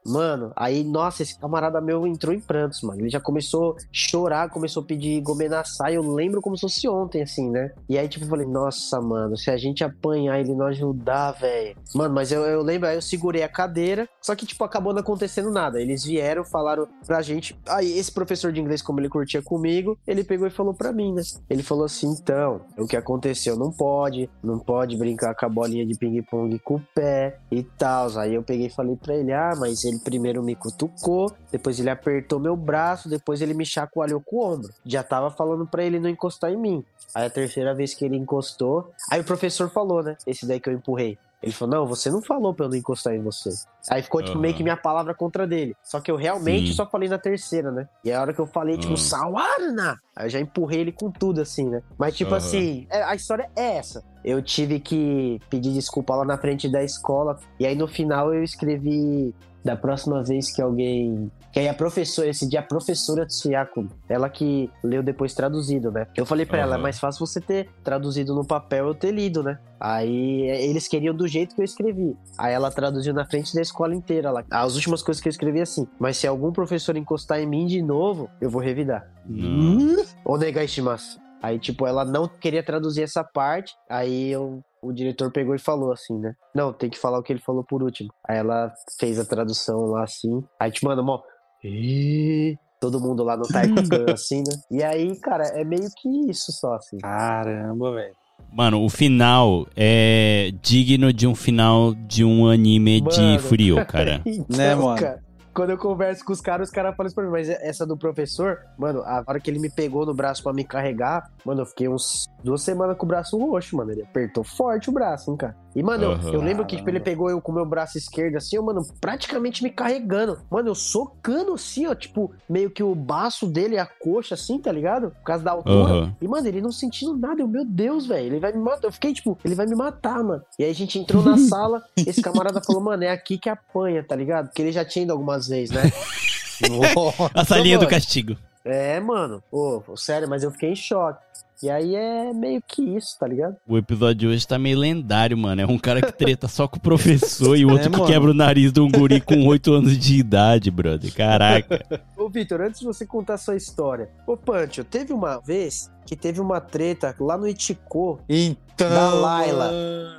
[0.05, 3.01] Mano, aí, nossa, esse camarada meu entrou em prantos, mano.
[3.01, 5.95] Ele já começou a chorar, começou a pedir gomenaçai.
[5.95, 7.71] Eu lembro como se fosse ontem, assim, né?
[7.87, 11.75] E aí, tipo, eu falei, nossa, mano, se a gente apanhar ele não ajudar, velho.
[11.93, 14.07] Mano, mas eu, eu lembro, aí eu segurei a cadeira.
[14.21, 15.79] Só que, tipo, acabou não acontecendo nada.
[15.79, 17.59] Eles vieram, falaram pra gente.
[17.67, 21.13] Aí, esse professor de inglês, como ele curtia comigo, ele pegou e falou pra mim,
[21.13, 21.21] né?
[21.49, 25.85] Ele falou assim: então, o que aconteceu não pode, não pode brincar com a bolinha
[25.85, 28.17] de ping-pong com o pé e tal.
[28.17, 31.89] Aí eu peguei e falei pra ele: ah, mas ele primeiro me cutucou, depois ele
[31.89, 34.69] apertou meu braço, depois ele me chacoalhou com o ombro.
[34.85, 36.83] Já tava falando pra ele não encostar em mim.
[37.13, 40.15] Aí a terceira vez que ele encostou, aí o professor falou, né?
[40.25, 41.17] Esse daí que eu empurrei.
[41.43, 43.49] Ele falou: Não, você não falou pra eu não encostar em você.
[43.89, 44.41] Aí ficou, tipo, Aham.
[44.41, 45.75] meio que minha palavra contra dele.
[45.83, 46.73] Só que eu realmente Sim.
[46.75, 47.89] só falei na terceira, né?
[48.03, 48.97] E a hora que eu falei, tipo, Aham.
[48.97, 49.99] Sawarna!
[50.15, 51.81] Aí eu já empurrei ele com tudo, assim, né?
[51.97, 52.37] Mas, tipo Aham.
[52.37, 54.03] assim, é- a história é essa.
[54.23, 57.39] eu tive que pedir desculpa lá na frente da escola.
[57.59, 59.33] E aí no final eu escrevi
[59.63, 61.31] da próxima vez que alguém.
[61.51, 66.07] Que aí a professora, esse dia a professora Tsuyako, ela que leu depois traduzido, né?
[66.15, 69.43] Eu falei pra ela, é mais fácil você ter traduzido no papel eu ter lido,
[69.43, 69.59] né?
[69.79, 72.15] Aí eles queriam do jeito que eu escrevi.
[72.37, 74.43] Aí ela traduziu na frente da escola inteira lá.
[74.49, 75.87] As últimas coisas que eu escrevi assim.
[75.99, 79.11] Mas se algum professor encostar em mim de novo, eu vou revidar.
[79.25, 80.05] Não.
[80.23, 81.19] Onegai shimasu.
[81.41, 83.73] Aí, tipo, ela não queria traduzir essa parte.
[83.89, 86.33] Aí eu, o diretor pegou e falou assim, né?
[86.55, 88.09] Não, tem que falar o que ele falou por último.
[88.27, 90.41] Aí ela fez a tradução lá assim.
[90.59, 91.19] Aí te manda, mó.
[91.63, 93.75] "Ih", Todo mundo lá no Taiko
[94.11, 94.55] assim, né?
[94.71, 96.97] E aí, cara, é meio que isso só, assim.
[96.97, 98.13] Caramba, velho.
[98.51, 103.39] Mano, o final é digno de um final de um anime de Mano.
[103.39, 104.21] Furio, cara.
[104.25, 104.99] Então, Né, mano?
[104.99, 105.21] cara,
[105.53, 107.97] quando eu converso com os caras, os caras falam isso pra mim, mas essa do
[107.97, 111.65] professor, mano, a hora que ele me pegou no braço pra me carregar, mano, eu
[111.65, 113.91] fiquei uns duas semanas com o braço roxo, mano.
[113.91, 115.55] Ele apertou forte o braço, hein, cara.
[115.75, 116.33] E, mano, eu- Aham.
[116.33, 118.81] eu, lembro que tipo, ele pegou eu com o meu braço esquerdo, assim, eu, mano,
[118.99, 120.39] praticamente me carregando.
[120.49, 124.71] Mano, eu socando assim, ó, tipo, meio que o baço dele, a coxa, assim, tá
[124.71, 125.11] ligado?
[125.11, 125.93] Por causa da altura.
[125.93, 126.15] Aham.
[126.21, 127.41] E, mano, ele não sentindo nada.
[127.41, 128.87] Eu, meu Deus, velho, ele vai me matar.
[128.87, 130.41] Eu fiquei, tipo, ele vai me matar, mano.
[130.59, 134.03] E aí a gente entrou na sala, esse camarada falou, mano, é aqui que apanha,
[134.05, 134.47] tá ligado?
[134.47, 135.83] Porque ele já tinha ido algumas vezes, né?
[137.33, 138.35] A salinha do castigo.
[138.63, 139.43] É, mano.
[139.51, 141.19] Ô, sério, mas eu fiquei em choque.
[141.63, 143.55] E aí é meio que isso, tá ligado?
[143.67, 145.61] O episódio de hoje tá meio lendário, mano.
[145.61, 148.11] É um cara que treta só com o professor e o outro É, que mano.
[148.11, 151.13] quebra o nariz de um guri com 8 anos de idade, brother.
[151.13, 151.85] Caraca.
[152.17, 154.09] Ô, Vitor, antes de você contar a sua história.
[154.25, 158.19] Ô, Pancho, teve uma vez que teve uma treta lá no Ichico.
[158.27, 158.89] Então.
[158.89, 159.71] Da Laila.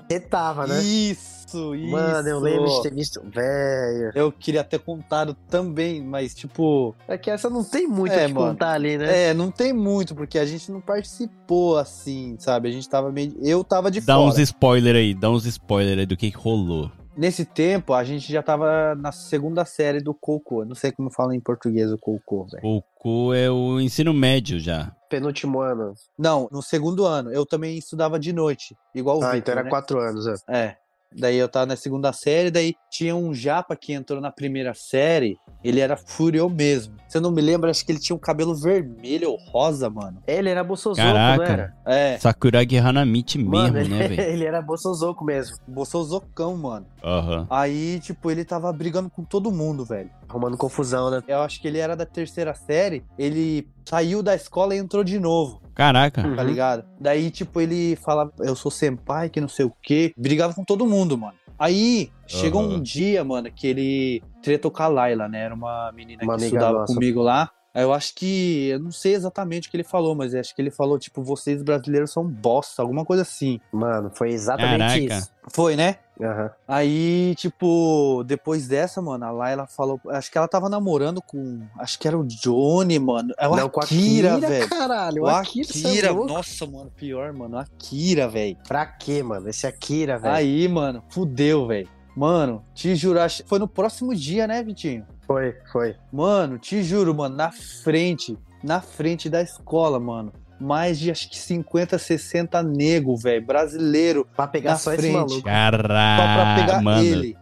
[0.09, 0.81] Você tava, né?
[0.81, 1.42] Isso,
[1.75, 1.91] isso.
[1.91, 3.21] Mano, eu lembro de ter visto.
[3.25, 4.13] Velho.
[4.15, 6.95] Eu queria ter contado também, mas tipo.
[7.09, 8.51] É que essa não tem muito É, mano.
[8.53, 9.29] contar ali, né?
[9.31, 12.69] É, não tem muito, porque a gente não participou assim, sabe?
[12.69, 13.35] A gente tava meio.
[13.43, 14.27] Eu tava de Dá fora.
[14.29, 16.91] uns spoiler aí, dá uns spoiler aí do que, que rolou.
[17.15, 20.63] Nesse tempo, a gente já tava na segunda série do Coco.
[20.63, 22.63] Eu Não sei como fala em português o Coco, velho.
[22.67, 24.91] O Cu é o ensino médio já.
[25.11, 25.93] Penúltimo ano.
[26.19, 27.31] Não, no segundo ano.
[27.31, 29.69] Eu também estudava de noite, igual o Ah, Vitor, então era né?
[29.69, 30.35] quatro anos, é.
[30.49, 30.77] É.
[31.17, 35.37] Daí eu tava na segunda série, daí tinha um japa que entrou na primeira série,
[35.63, 36.95] ele era Furio mesmo.
[37.09, 40.23] Você não me lembra, acho que ele tinha um cabelo vermelho ou rosa, mano.
[40.27, 41.53] Ele era Bolsozoco, não Caraca.
[41.53, 41.75] era?
[41.87, 44.21] É, Sakuragi Hanamichi mesmo, Mano, ele, né, velho?
[44.23, 45.57] ele era Bolsozoco mesmo.
[45.69, 46.87] Bolsozocão, mano.
[47.05, 47.47] Aham.
[47.51, 50.11] Aí, tipo, ele tava brigando com todo mundo, velho.
[50.29, 51.23] Arrumando confusão, né?
[51.29, 55.19] Eu acho que ele era da terceira série, ele saiu da escola e entrou de
[55.19, 56.27] novo, Caraca.
[56.27, 56.37] Uhum.
[56.37, 56.85] tá ligado?
[57.01, 60.13] Daí, tipo, ele falava, eu sou senpai, que não sei o quê.
[60.17, 61.35] Brigava com todo mundo, mano.
[61.59, 62.75] Aí, chegou Aham.
[62.75, 65.43] um dia, mano, que ele tretou com a Laila, né?
[65.45, 66.93] Era uma menina Uma que estudava nossa.
[66.93, 67.51] comigo lá.
[67.75, 68.69] Aí eu acho que.
[68.69, 71.63] Eu não sei exatamente o que ele falou, mas acho que ele falou, tipo, vocês
[71.63, 73.59] brasileiros são bosta, alguma coisa assim.
[73.73, 75.19] Mano, foi exatamente Caraca.
[75.19, 75.31] isso.
[75.49, 75.97] Foi, né?
[76.21, 76.51] Aham.
[76.69, 79.99] Aí, tipo, depois dessa, mano, a Laila falou.
[80.09, 81.63] Acho que ela tava namorando com.
[81.79, 83.33] Acho que era o Johnny, mano.
[83.39, 84.69] É o Não, com a Akira, Akira, velho.
[84.69, 85.23] caralho.
[85.23, 86.33] O Akira, é Akira, louco.
[86.33, 87.57] nossa, mano, pior, mano.
[87.57, 88.57] O Akira, velho.
[88.69, 89.49] Pra quê, mano?
[89.49, 90.35] Esse Akira, velho.
[90.35, 91.89] Aí, mano, fudeu, velho.
[92.15, 95.07] Mano, te juro, acho- foi no próximo dia, né, Vitinho?
[95.33, 95.95] Foi, foi.
[96.13, 100.33] Mano, te juro, mano, na frente, na frente da escola, mano.
[100.61, 105.15] Mais de acho que 50, 60 nego, velho, brasileiro, Pra pegar Na só esse frente.
[105.15, 105.35] maluco.
[105.35, 107.03] só pra Caraca, pegar mano.
[107.03, 107.37] ele.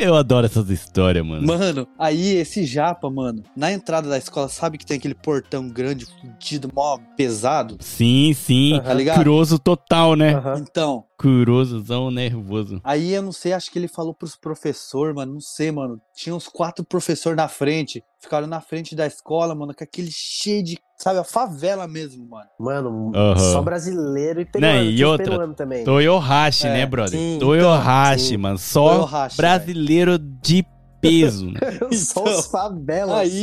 [0.00, 1.46] Eu adoro essas histórias, mano.
[1.46, 6.06] Mano, aí esse japa, mano, na entrada da escola, sabe que tem aquele portão grande,
[6.06, 7.76] fudido, mó pesado?
[7.78, 8.80] Sim, sim.
[8.82, 9.18] Tá ligado?
[9.18, 10.34] Curoso total, né?
[10.34, 10.58] Aham.
[10.58, 12.80] Então, Curosozão nervoso.
[12.84, 16.00] aí eu não sei, acho que ele falou pros professores, mano, não sei, mano.
[16.14, 20.62] Tinha uns quatro professores na frente, ficaram na frente da escola, mano, com aquele cheio
[20.62, 22.48] de, sabe, a favela mesmo, mano.
[22.58, 23.52] Mano, Aham.
[23.52, 24.76] só brasileiro e peruano.
[24.76, 25.84] Não, e outra, peruano também.
[25.84, 27.18] Toyohashi, É, né, brother?
[27.18, 28.36] sim, Toyohashi, sim.
[28.36, 28.58] mano.
[28.58, 30.64] Só Toyohashi, brasileiro de
[31.02, 31.60] peso, né?
[31.92, 33.42] só Então, os favelas, aí-.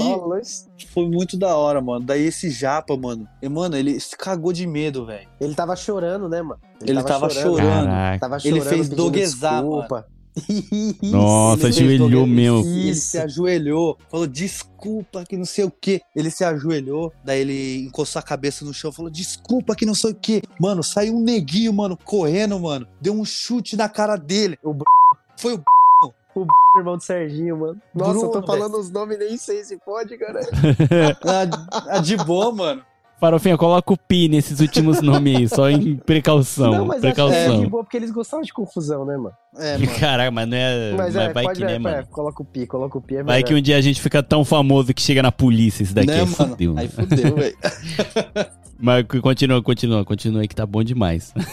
[0.93, 2.03] Foi muito da hora, mano.
[2.05, 5.27] Daí esse japa, mano, e, mano, ele se cagou de medo, velho.
[5.39, 6.59] Ele tava chorando, né, mano?
[6.81, 7.85] Ele tava chorando.
[7.85, 8.19] Caraca.
[8.19, 10.07] Tava Ele chorando, fez pedindo doguezar, desculpa.
[11.03, 12.59] Nossa, Ele fez ajoelhou mesmo.
[12.59, 13.07] Ele Isso.
[13.09, 16.01] se ajoelhou, falou desculpa que não sei o que.
[16.15, 20.11] Ele se ajoelhou, daí ele encostou a cabeça no chão, falou desculpa que não sei
[20.11, 20.41] o que.
[20.59, 22.87] Mano, saiu um neguinho, mano, correndo, mano.
[23.01, 24.57] Deu um chute na cara dele.
[24.63, 24.85] O b-
[25.37, 25.63] Foi o
[26.77, 27.81] Irmão do Serginho, mano.
[27.93, 30.39] Nossa, eu tô Bruno, falando os nomes nem sei se pode, cara.
[31.25, 32.81] a, a de boa, mano.
[33.19, 36.71] Farofinha, coloca o pi nesses últimos nomes aí, só em precaução.
[36.71, 37.59] Não, mas acho que é precaução.
[37.59, 39.35] de boa porque eles gostavam de confusão, né, mano?
[39.57, 39.99] É, mano.
[39.99, 40.91] Caraca, mas não é.
[40.91, 41.97] Mas, Mas, é, vai pode que, né, é, mano?
[41.97, 44.23] é, coloca o pi, coloca o pi, é Vai que um dia a gente fica
[44.23, 46.07] tão famoso que chega na polícia isso daqui.
[46.07, 46.33] né, aí mano?
[46.33, 46.75] fudeu.
[46.77, 47.57] Aí fudeu, velho.
[48.79, 51.33] Mas continua, continua, continua aí que tá bom demais.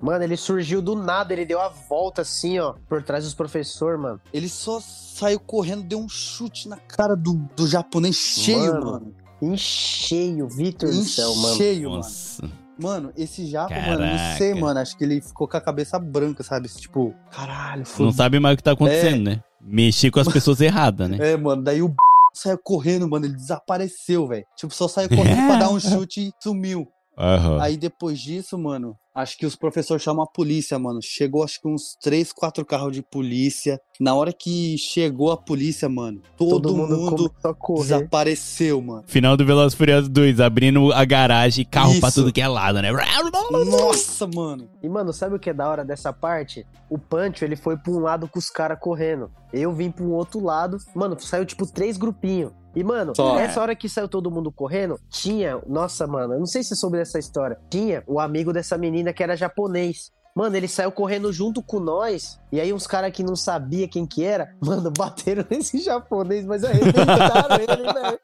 [0.00, 3.98] Mano, ele surgiu do nada, ele deu a volta assim, ó, por trás dos professores,
[4.00, 4.20] mano.
[4.32, 9.14] Ele só saiu correndo, deu um chute na cara do, do japonês cheio, Mano, mano.
[9.40, 11.56] Em cheio, Vitor do Em céu, mano.
[11.56, 11.96] cheio, mano.
[12.02, 12.50] Nossa.
[12.78, 14.36] Mano, esse japa, mano, não Caraca.
[14.38, 14.80] sei, mano.
[14.80, 16.68] Acho que ele ficou com a cabeça branca, sabe?
[16.68, 18.12] Tipo, caralho, Não foi.
[18.12, 19.40] sabe mais o que tá acontecendo, né?
[19.62, 21.16] Mexer com as pessoas erradas, né?
[21.32, 21.94] É, mano, daí o
[22.34, 23.24] saiu correndo, mano.
[23.24, 24.44] Ele desapareceu, velho.
[24.56, 26.86] Tipo, só saiu correndo pra dar um chute e sumiu.
[27.18, 27.62] Aham.
[27.62, 31.00] Aí depois disso, mano, acho que os professores chamam a polícia, mano.
[31.02, 33.80] Chegou acho que uns três, quatro carros de polícia.
[33.98, 37.82] Na hora que chegou a polícia, mano, todo, mundo, começou a correr.
[37.82, 39.04] desapareceu, mano.
[39.06, 42.20] Final do Velozes e Furiosos 2, abrindo a garagem, carro pra Isso.
[42.20, 42.90] tudo que é lado, né?
[43.50, 44.68] Nossa, mano.
[44.82, 46.66] E, mano, sabe o que é da hora dessa parte?
[46.90, 49.30] O Pancho, ele foi pra um lado com os caras correndo.
[49.52, 50.76] Eu vim pra um outro lado.
[50.94, 52.52] Mano, saiu tipo três grupinhos.
[52.74, 53.36] E, mano, Só.
[53.36, 55.58] nessa hora que saiu todo mundo correndo, tinha.
[55.66, 57.58] Nossa, mano, eu não sei se você soube dessa história.
[57.70, 60.12] Tinha o amigo dessa menina que era japonês.
[60.36, 62.38] Mano, ele saiu correndo junto com nós.
[62.52, 66.62] E aí, uns caras que não sabia quem que era, mano, bateram nesse japonês, mas
[66.62, 68.18] arrebentaram ele, velho.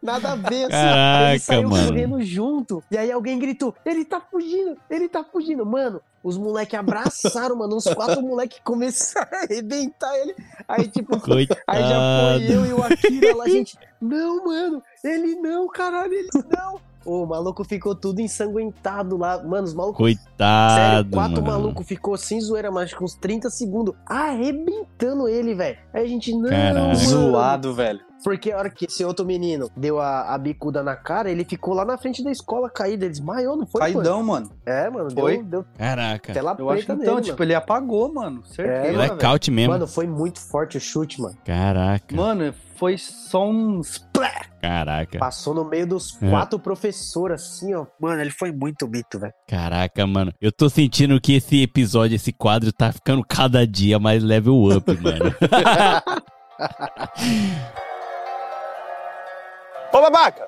[0.00, 0.70] Nada a ver, assim.
[0.70, 1.88] Caraca, ele saiu mano.
[1.88, 2.82] correndo junto.
[2.90, 5.66] E aí alguém gritou: ele tá fugindo, ele tá fugindo.
[5.66, 7.76] Mano, os moleque abraçaram, mano.
[7.76, 10.34] Uns quatro moleque começaram a arrebentar ele.
[10.66, 11.60] Aí, tipo, Coitado.
[11.66, 13.78] aí já foi eu e o Akira lá, gente.
[14.00, 16.87] Não, mano, ele não, caralho, ele não.
[17.08, 19.42] O maluco ficou tudo ensanguentado lá.
[19.42, 19.96] Mano, os malucos.
[19.98, 21.46] Coitado, Sério, quatro mano.
[21.58, 25.78] malucos ficou sem zoeira, mas com uns 30 segundos arrebentando ele, velho.
[25.92, 26.94] Aí a gente, não, Caraca.
[26.96, 28.00] Zoado, velho.
[28.24, 31.72] Porque a hora que esse outro menino deu a, a bicuda na cara, ele ficou
[31.72, 33.04] lá na frente da escola caído.
[33.04, 33.80] Ele desmaiou, não foi?
[33.80, 34.48] Caidão, mano.
[34.48, 34.60] Mano?
[34.66, 35.36] É, mano, Foi?
[35.38, 36.32] deu, deu Caraca.
[36.32, 38.44] tela Eu acho que então, nele, tipo, ele apagou, mano.
[38.44, 38.92] Certeza, É.
[38.92, 39.70] Blackout mesmo.
[39.70, 39.84] mano.
[39.84, 41.36] Mano, foi muito forte o chute, mano.
[41.44, 42.14] Caraca.
[42.14, 44.48] Mano, foi só um splash.
[44.60, 45.18] Caraca.
[45.18, 46.30] Passou no meio dos É.
[46.30, 47.86] quatro professores, assim, ó.
[48.00, 49.32] Mano, ele foi muito mito, velho.
[49.48, 50.32] Caraca, mano.
[50.40, 54.84] Eu tô sentindo que esse episódio, esse quadro tá ficando cada dia mais level up,
[55.00, 55.34] mano.
[59.92, 60.47] Ô, babaca!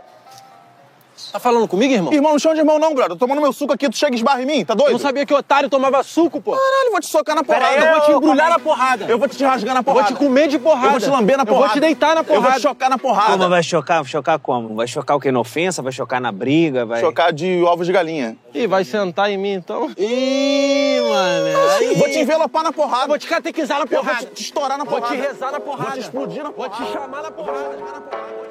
[1.27, 2.13] Tá, tá falando comigo, irmão?
[2.13, 3.13] Irmão, não chama de irmão não, brother.
[3.13, 4.91] Eu tô tomando meu suco aqui, tu chega e esbarra em mim, tá doido?
[4.91, 6.53] Eu não sabia que otário tomava suco, pô.
[6.53, 7.67] Caralho, vou te socar na porrada.
[7.67, 9.05] Pera aí, eu vou te embrulhar na porrada.
[9.07, 10.11] Eu vou te rasgar na porrada.
[10.11, 10.87] Eu vou te comer de porrada.
[10.87, 11.65] Eu vou te lamber na porrada.
[11.65, 12.47] Eu vou te deitar na porrada.
[12.47, 13.33] Eu vou te chocar na porrada.
[13.33, 14.05] Como vai chocar?
[14.05, 14.75] Chocar como?
[14.75, 15.31] Vai chocar o quê?
[15.31, 15.83] Na ofensa?
[15.83, 16.87] Vai chocar na briga?
[16.87, 17.01] Vai...
[17.01, 18.37] Chocar de ovos de galinha.
[18.55, 19.91] Ih, vai sentar em mim, então?
[19.97, 21.97] Ih, mano.
[21.97, 23.05] Vou te envelopar na porrada.
[23.05, 24.23] Eu vou te catequizar na porrada.
[24.23, 25.07] Eu vou te estourar na porrada.
[25.07, 25.91] Vou te rezar na porrada.
[25.91, 26.77] Vou te explodir na porrada.
[26.77, 27.59] Vou te chamar na porrada.
[27.59, 28.51] Vou te chamar na porrada.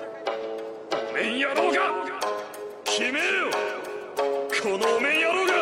[2.89, 3.51] 決めよ
[4.63, 5.53] この面野郎が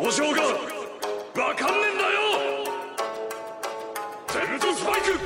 [0.00, 0.42] 表情が
[1.44, 2.18] わかんねえんだよ
[4.28, 5.18] ゼルトスパイク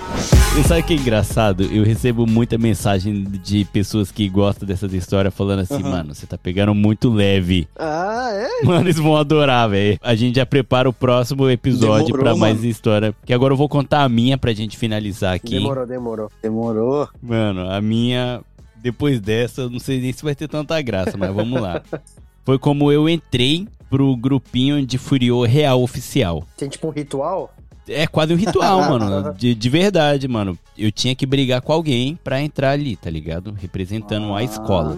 [0.55, 1.63] E sabe o que é engraçado?
[1.73, 6.37] Eu recebo muita mensagem de pessoas que gostam dessas histórias falando assim, mano, você tá
[6.37, 7.67] pegando muito leve.
[7.75, 8.63] Ah, é?
[8.67, 9.99] Mano, eles vão adorar, velho.
[10.03, 12.69] A gente já prepara o próximo episódio Demorou, pra mais mano.
[12.69, 13.15] história.
[13.25, 15.55] Que agora eu vou contar a minha pra gente finalizar aqui.
[15.55, 16.31] Demorou, demorou.
[16.43, 17.09] Demorou.
[17.23, 18.43] Mano, a minha,
[18.82, 21.82] depois dessa, eu não sei nem se vai ter tanta graça, mas vamos lá.
[22.46, 26.48] Foi como eu entrei pro grupinho de Furiô Real Oficial.
[26.56, 27.54] Tem tipo um ritual?
[27.90, 29.34] É quase um ritual, mano.
[29.34, 30.58] De, de verdade, mano.
[30.78, 33.54] Eu tinha que brigar com alguém pra entrar ali, tá ligado?
[33.60, 34.98] Representando a escola.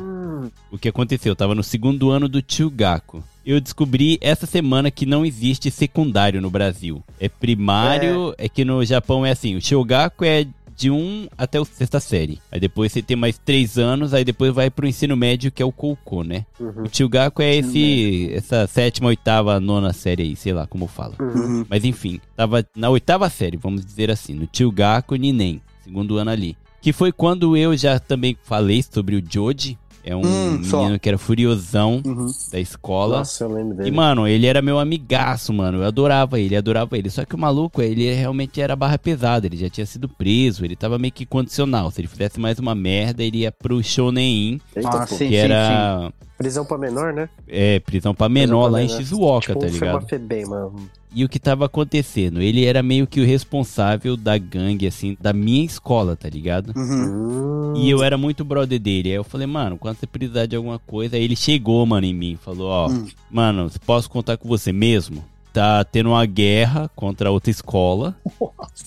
[0.72, 1.32] O que aconteceu?
[1.32, 3.24] Eu tava no segundo ano do Chugaku.
[3.46, 7.04] Eu descobri essa semana que não existe secundário no Brasil.
[7.20, 10.46] É primário, é, que no Japão é assim, o Chugaku é
[10.80, 12.40] de 1 até a sexta série.
[12.50, 15.66] Aí depois você tem mais 3 anos, aí depois vai pro ensino médio, que é
[15.66, 16.46] o Koukou, né?
[16.58, 16.84] Uhum.
[16.84, 21.16] O Chugaku é esse, essa sétima, oitava, nona série aí, sei lá como fala.
[21.20, 21.66] Uhum.
[21.70, 26.56] Mas enfim, tava na oitava série, vamos dizer assim, no Chugaku Ninen, segundo ano ali.
[26.82, 29.78] Que foi quando eu já também falei sobre o Joji.
[30.04, 30.80] É um Hum, só.
[30.82, 32.28] menino que era furiosão Uhum.
[32.52, 33.18] da escola.
[33.20, 33.92] Nossa, eu lembro E, dele.
[33.92, 35.80] mano, ele era meu amigaço, mano.
[35.80, 37.10] Eu adorava ele, adorava ele.
[37.10, 39.46] Só que o maluco, ele realmente era barra pesada.
[39.46, 41.92] Ele já tinha sido preso, ele tava meio que condicional.
[41.92, 45.16] Se ele fizesse mais uma merda, ele ia pro Shonen, Eita, Ah, pô.
[45.16, 47.28] sim, que era Prisão pra menor, né?
[47.48, 48.98] é, prisão pra menor pra lá em menor.
[48.98, 50.08] Shizuoka, tipo tá ligado?
[50.08, 50.76] Febem, mano.
[51.14, 52.42] E o que tava acontecendo?
[52.42, 56.72] Ele era meio que o responsável da gangue, assim, da minha escola, tá ligado?
[56.76, 57.04] Uhum.
[57.06, 57.74] Hum.
[57.76, 59.10] E eu era muito brother dele.
[59.10, 61.16] Aí eu falei, mano, quando você precisar de alguma coisa.
[61.16, 62.38] Aí ele chegou, mano, em mim.
[62.44, 63.08] Falou, ó, Hum.
[63.30, 65.24] mano, posso contar com você mesmo?
[65.52, 68.16] Tá tendo uma guerra contra outra escola.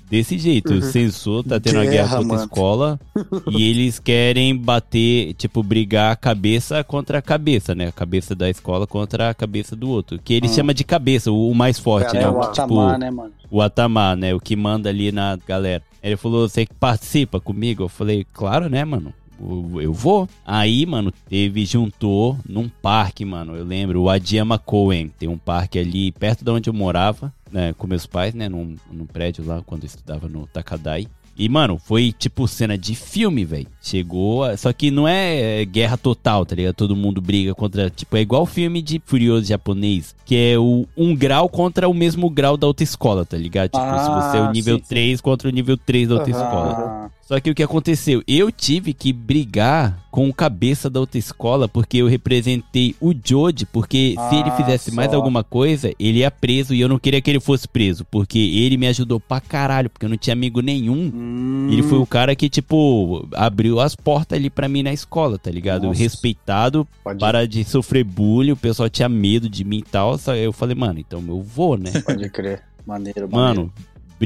[0.08, 2.42] Desse jeito, o censor tá tendo uma guerra Guerra, contra a mano.
[2.44, 3.00] escola.
[3.50, 7.88] e eles querem bater, tipo, brigar cabeça contra cabeça, né?
[7.88, 10.18] A cabeça da escola contra a cabeça do outro.
[10.22, 10.52] Que ele Hum.
[10.52, 12.28] chama de cabeça, o, o mais forte, É né?
[12.28, 12.44] o tipo,
[12.78, 13.32] Atamar, né, mano?
[13.50, 14.32] o Atamar, né?
[14.34, 15.82] O que manda ali na galera.
[16.02, 17.82] Ele falou, você participa comigo?
[17.84, 19.12] Eu falei, claro, né, mano?
[19.80, 20.28] Eu, vou.
[20.46, 23.56] Aí, mano, teve, juntou num parque, mano.
[23.56, 25.08] Eu lembro, o Adiama Cohen.
[25.18, 28.76] Tem um parque ali perto de onde eu morava, né, com meus pais, né, num,
[28.90, 31.06] num prédio lá, quando eu estudava no Takadai.
[31.34, 33.66] E, mano, foi tipo cena de filme, velho.
[33.80, 34.44] Chegou.
[34.44, 36.74] a- Só que não é, é, guerra total, tá ligado?
[36.74, 37.88] Todo mundo briga contra.
[37.88, 40.14] Tipo, é igual filme de Furioso japonês.
[40.26, 43.70] Que é o um grau contra o mesmo grau da outra escola, tá ligado?
[43.70, 44.88] Tipo, se você é o Ah, nível sim, sim.
[44.90, 46.42] 3 contra o nível 3 da outra Aham.
[46.44, 47.10] escola.
[47.32, 48.22] Só que o que aconteceu?
[48.28, 53.64] Eu tive que brigar com o cabeça da outra escola porque eu representei o Joji,
[53.64, 55.16] porque se ele Ah, fizesse mais só.
[55.16, 58.76] alguma coisa, ele ia preso e eu não queria que ele fosse preso, porque ele
[58.76, 61.10] me ajudou pra caralho, porque eu não tinha amigo nenhum.
[61.14, 65.38] Hum, Ele foi o cara que, tipo, abriu as portas ali pra mim na escola,
[65.38, 65.84] tá ligado?
[65.84, 65.98] Nossa.
[66.00, 70.18] Respeitado, Pode, para de sofrer bullying, o pessoal tinha medo de mim e tal.
[70.18, 71.92] Só eu falei, mano, então eu vou, né?
[72.04, 72.62] pode crer.
[72.86, 73.32] Maneiro, maneiro.
[73.62, 73.72] Mano,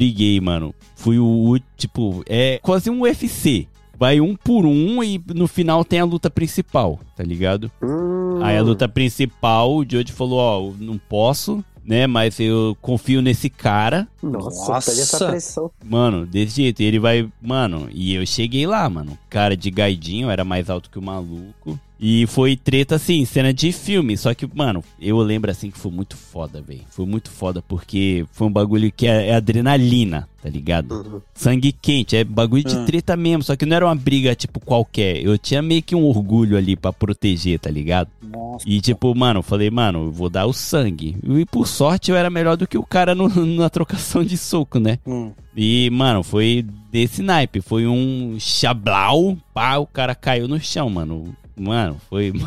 [0.00, 0.74] briguei, mano.
[0.94, 3.66] Fui o, o- tipo, é quase um UFC.
[3.98, 7.70] Vai um por um e no final tem a luta principal, tá ligado?
[7.82, 12.06] Hum, Aí a luta principal, o Joji falou, ó, eu não posso, né?
[12.06, 14.06] Mas eu confio nesse cara.
[14.22, 14.90] Nossa, Nossa.
[14.90, 15.70] essa pressão.
[15.82, 16.82] Mano, desse jeito.
[16.82, 17.26] E ele vai.
[17.40, 19.16] Mano, e eu cheguei lá, mano.
[19.36, 21.78] Cara de gaidinho, era mais alto que o maluco.
[22.00, 24.16] E foi treta assim, cena de filme.
[24.16, 26.80] Só que, mano, eu lembro assim que foi muito foda, velho.
[26.90, 30.90] Foi muito foda porque foi um bagulho que é, é adrenalina, tá ligado?
[30.92, 31.20] Uhum.
[31.34, 32.84] Sangue quente, é bagulho de Ah.
[32.84, 33.42] treta mesmo.
[33.42, 35.22] Só que não era uma briga, tipo, qualquer.
[35.22, 38.08] Eu tinha meio que um orgulho ali pra proteger, tá ligado?
[38.22, 38.64] Nossa.
[38.66, 41.16] E tipo, mano, eu falei, mano, eu vou dar o sangue.
[41.22, 44.78] E por sorte eu era melhor do que o cara no- na trocação de soco,
[44.78, 44.98] né?
[45.06, 45.30] Hum.
[45.56, 47.60] E, mano, foi desse naipe.
[47.62, 51.34] Foi um chablau, pá, o cara caiu no chão, mano.
[51.58, 52.32] Mano, foi.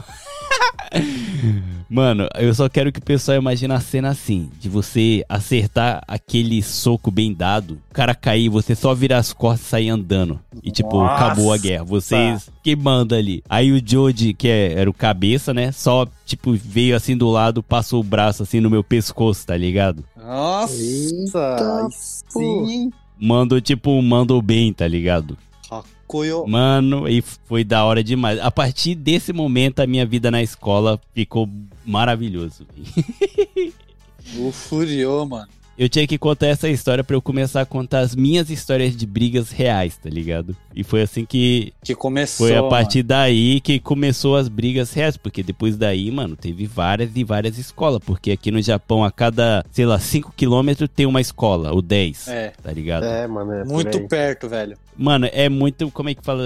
[1.90, 6.62] Mano, eu só quero que o pessoal imagine a cena assim: de você acertar aquele
[6.64, 10.40] soco bem dado, o cara cair, você só virar as costas e sair andando.
[10.64, 11.14] E, tipo, Nossa.
[11.16, 11.84] acabou a guerra.
[11.84, 13.44] Vocês queimando ali.
[13.50, 15.72] Aí o Joji, que é- era o cabeça, né?
[15.72, 20.04] Só, tipo, veio assim do lado, passou o braço assim no meu pescoço, tá ligado?
[20.16, 21.88] Nossa, Eita,
[22.30, 22.92] sim.
[23.20, 25.38] Mandou, tipo, mandou bem, tá ligado?
[26.48, 28.40] Mano, e foi da hora demais.
[28.40, 31.48] A partir desse momento, a minha vida na escola ficou
[31.86, 32.66] maravilhoso.
[34.38, 35.48] O Furiô, mano.
[35.82, 39.06] Eu tinha que contar essa história pra eu começar a contar as minhas histórias de
[39.08, 40.54] brigas reais, tá ligado?
[40.76, 42.48] E foi assim que Que começou.
[42.48, 42.70] foi a mano.
[42.70, 47.58] partir daí que começou as brigas reais, porque depois daí, mano, teve várias e várias
[47.58, 51.82] escolas, porque aqui no Japão a cada, sei lá, 5 quilômetros tem uma escola, ou
[51.82, 52.52] 10, É.
[52.62, 53.06] tá ligado?
[53.06, 54.78] É, mano, é Muito perto, velho.
[54.98, 55.90] Mano, é muito.
[55.92, 56.44] Como é que fala?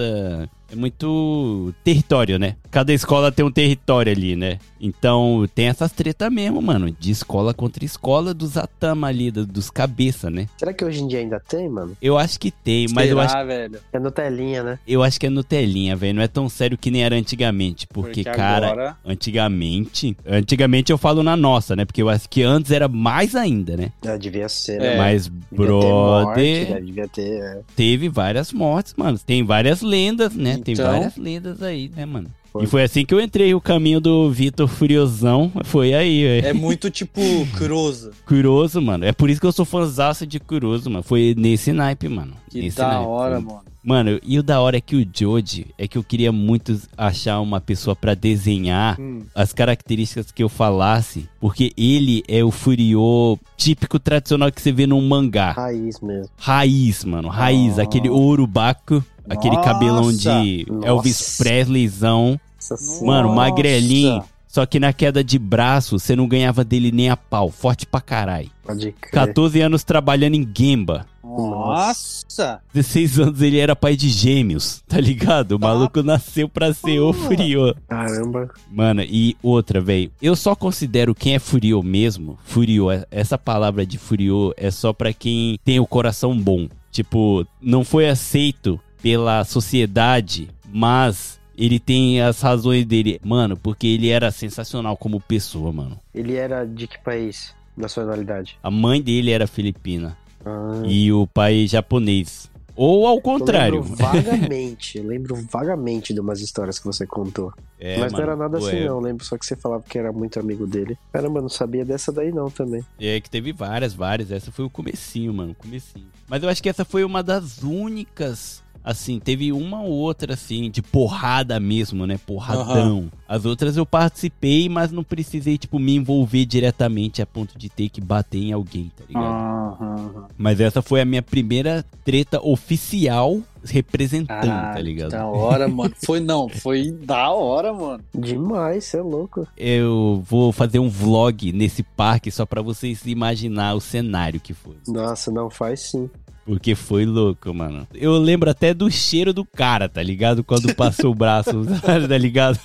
[0.74, 2.56] É muito território, né?
[2.72, 4.58] Cada escola tem um território ali, né?
[4.82, 6.90] Então tem essas treta mesmo, mano.
[7.00, 10.48] De escola contra escola dos Atama ali, do- dos cabeça, né?
[10.58, 11.96] Será que hoje em dia ainda tem, mano?
[12.02, 13.80] Eu acho que tem, mas eu acho, velho?
[13.94, 14.80] É Nutelinha, né?
[14.88, 16.16] eu acho que é Nutelinha, velho.
[16.16, 17.86] Não é tão sério que nem era antigamente.
[17.88, 20.18] Porque, Porque cara, agora- antigamente.
[20.26, 21.86] Antigamente eu falo na nossa, né?
[21.86, 23.92] Porque eu acho que antes era mais ainda, né?
[24.04, 24.80] Já devia ser, É.
[24.80, 24.98] né?
[24.98, 26.68] Mas, Devia ter morte, brother.
[26.70, 27.42] já devia ter.
[27.42, 27.60] é.
[27.76, 29.18] teve várias mortes, mano.
[29.20, 30.58] Tem várias lendas, né?
[30.64, 32.30] Tem Então- várias lendas aí, né, mano?
[32.52, 32.64] Foi.
[32.64, 35.52] E foi assim que eu entrei o caminho do Vitor Furiosão.
[35.64, 36.48] Foi aí, velho.
[36.48, 37.20] É muito tipo
[37.58, 38.12] Cruza.
[38.28, 39.06] Curioso, mano.
[39.06, 41.04] É por isso que eu sou fãzaço de Curioso, mano.
[41.04, 42.34] Foi nesse naipe, mano.
[42.50, 43.06] Que nesse da naipe.
[43.08, 43.62] hora, Foi- mano.
[43.86, 47.42] Mano, e o da hora é que o Joji é que eu queria muito achar
[47.42, 49.24] uma pessoa pra desenhar Hum.
[49.36, 54.88] as características que eu falasse, porque ele é o Furiô típico tradicional que você vê
[54.88, 55.52] num mangá.
[55.52, 56.30] Raiz mesmo.
[56.38, 57.28] Raiz, mano.
[57.28, 57.78] Raiz.
[57.78, 57.82] Ah.
[57.84, 59.04] Aquele ouro-baco.
[59.30, 59.68] Aquele Nossa.
[59.70, 60.88] cabelão de Nossa.
[60.88, 62.40] Elvis Presleyzão.
[62.70, 64.24] Nossa Mano, magrelinho.
[64.48, 67.50] Só que na queda de braço, você não ganhava dele nem a pau.
[67.50, 68.52] Forte pra caralho.
[68.64, 69.12] Pode crer.
[69.12, 71.08] 14 anos trabalhando em Gemba.
[71.24, 72.60] Nossa!
[72.74, 75.54] 16 anos ele era pai de gêmeos, tá ligado?
[75.54, 77.12] O maluco nasceu pra ser o.
[77.14, 77.74] Furiô.
[77.88, 78.50] Caramba.
[78.72, 80.12] Mano, e outra, velho.
[80.22, 82.38] Eu só considero quem é Furiô mesmo.
[82.44, 86.68] Furiô, é- essa palavra de Furiô é só pra quem tem o coração bom.
[86.92, 93.20] Tipo, não foi aceito pela sociedade, mas ele tem as razões dele.
[93.24, 96.00] Mano, porque ele era sensacional como pessoa, mano.
[96.16, 97.54] Ele era de que país?
[97.76, 98.58] Nacionalidade?
[98.64, 102.50] A mãe dele era filipina Ah, e o pai japonês.
[102.76, 103.80] Ou ao contrário.
[103.80, 107.52] Eu lembro vagamente, eu lembro vagamente de umas histórias que você contou.
[107.80, 108.96] É, Mas não mano, era nada assim, é- não.
[108.96, 110.98] Eu lembro só que você falava que era muito amigo dele.
[111.12, 112.84] Caramba, não sabia dessa daí não também.
[113.00, 114.32] É que teve várias, várias.
[114.32, 116.06] Essa foi o comecinho, mano, comecinho.
[116.28, 120.70] Mas eu acho que essa foi uma das únicas Assim, teve uma ou outra, assim,
[120.70, 122.20] de porrada mesmo, né?
[122.26, 123.10] Porradão.
[123.28, 127.90] As outras eu participei, mas não precisei, tipo, me envolver diretamente a ponto de ter
[127.90, 129.26] que bater em alguém, tá ligado?
[129.26, 130.28] Aham.
[130.38, 135.12] Mas essa foi a minha primeira treta oficial representando, tá ligado?
[135.12, 135.94] Da hora, mano.
[136.06, 138.04] Foi não, foi da hora, mano.
[138.14, 139.48] Demais, você é louco.
[139.56, 144.76] Eu vou fazer um vlog nesse parque só pra vocês imaginar o cenário que foi.
[144.88, 146.10] Nossa, não faz sim.
[146.46, 147.88] Porque foi louco, mano.
[147.94, 150.44] Eu lembro até do cheiro do cara, tá ligado?
[150.44, 152.60] Quando passou o braço, tá ligado?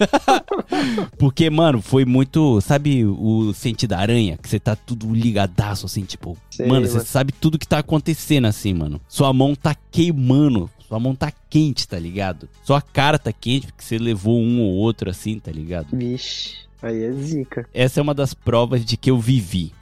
[1.16, 2.60] Porque, mano, foi muito.
[2.60, 4.36] Sabe o sentido da aranha?
[4.36, 6.36] Que você tá tudo ligadaço, assim, tipo.
[6.50, 9.00] Sei, mano, você sabe tudo que tá acontecendo, assim, mano.
[9.08, 10.68] Sua mão tá queimando.
[10.88, 12.48] Sua mão tá quente, tá ligado?
[12.64, 15.88] Sua cara tá quente porque você levou um ou outro, assim, tá ligado?
[15.92, 17.68] Vixe, aí é zica.
[17.72, 19.72] Essa é uma das provas de que eu vivi.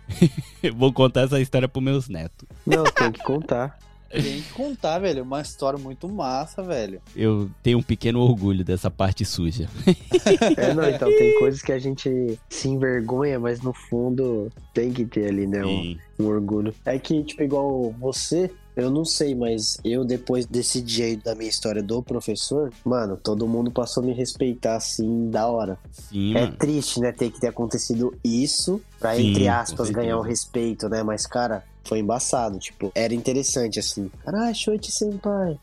[0.62, 2.49] Eu Vou contar essa história pros meus netos.
[2.66, 3.78] Não, tem que contar.
[4.11, 5.22] Tem que contar, velho.
[5.22, 7.01] Uma história muito massa, velho.
[7.14, 9.68] Eu tenho um pequeno orgulho dessa parte suja.
[10.57, 15.05] É, não, então tem coisas que a gente se envergonha, mas no fundo tem que
[15.05, 15.64] ter ali, né?
[15.64, 16.74] Um, um orgulho.
[16.84, 21.35] É que, tipo, igual você, eu não sei, mas eu, depois desse dia aí da
[21.35, 25.79] minha história do professor, mano, todo mundo passou a me respeitar assim, da hora.
[25.91, 26.57] Sim, É mano.
[26.59, 31.03] triste, né, ter que ter acontecido isso pra, Sim, entre aspas, ganhar o respeito, né?
[31.03, 34.11] Mas, cara, foi embaçado, tipo, era interessante, assim.
[34.24, 35.59] Caralho, Shoichi Senpai,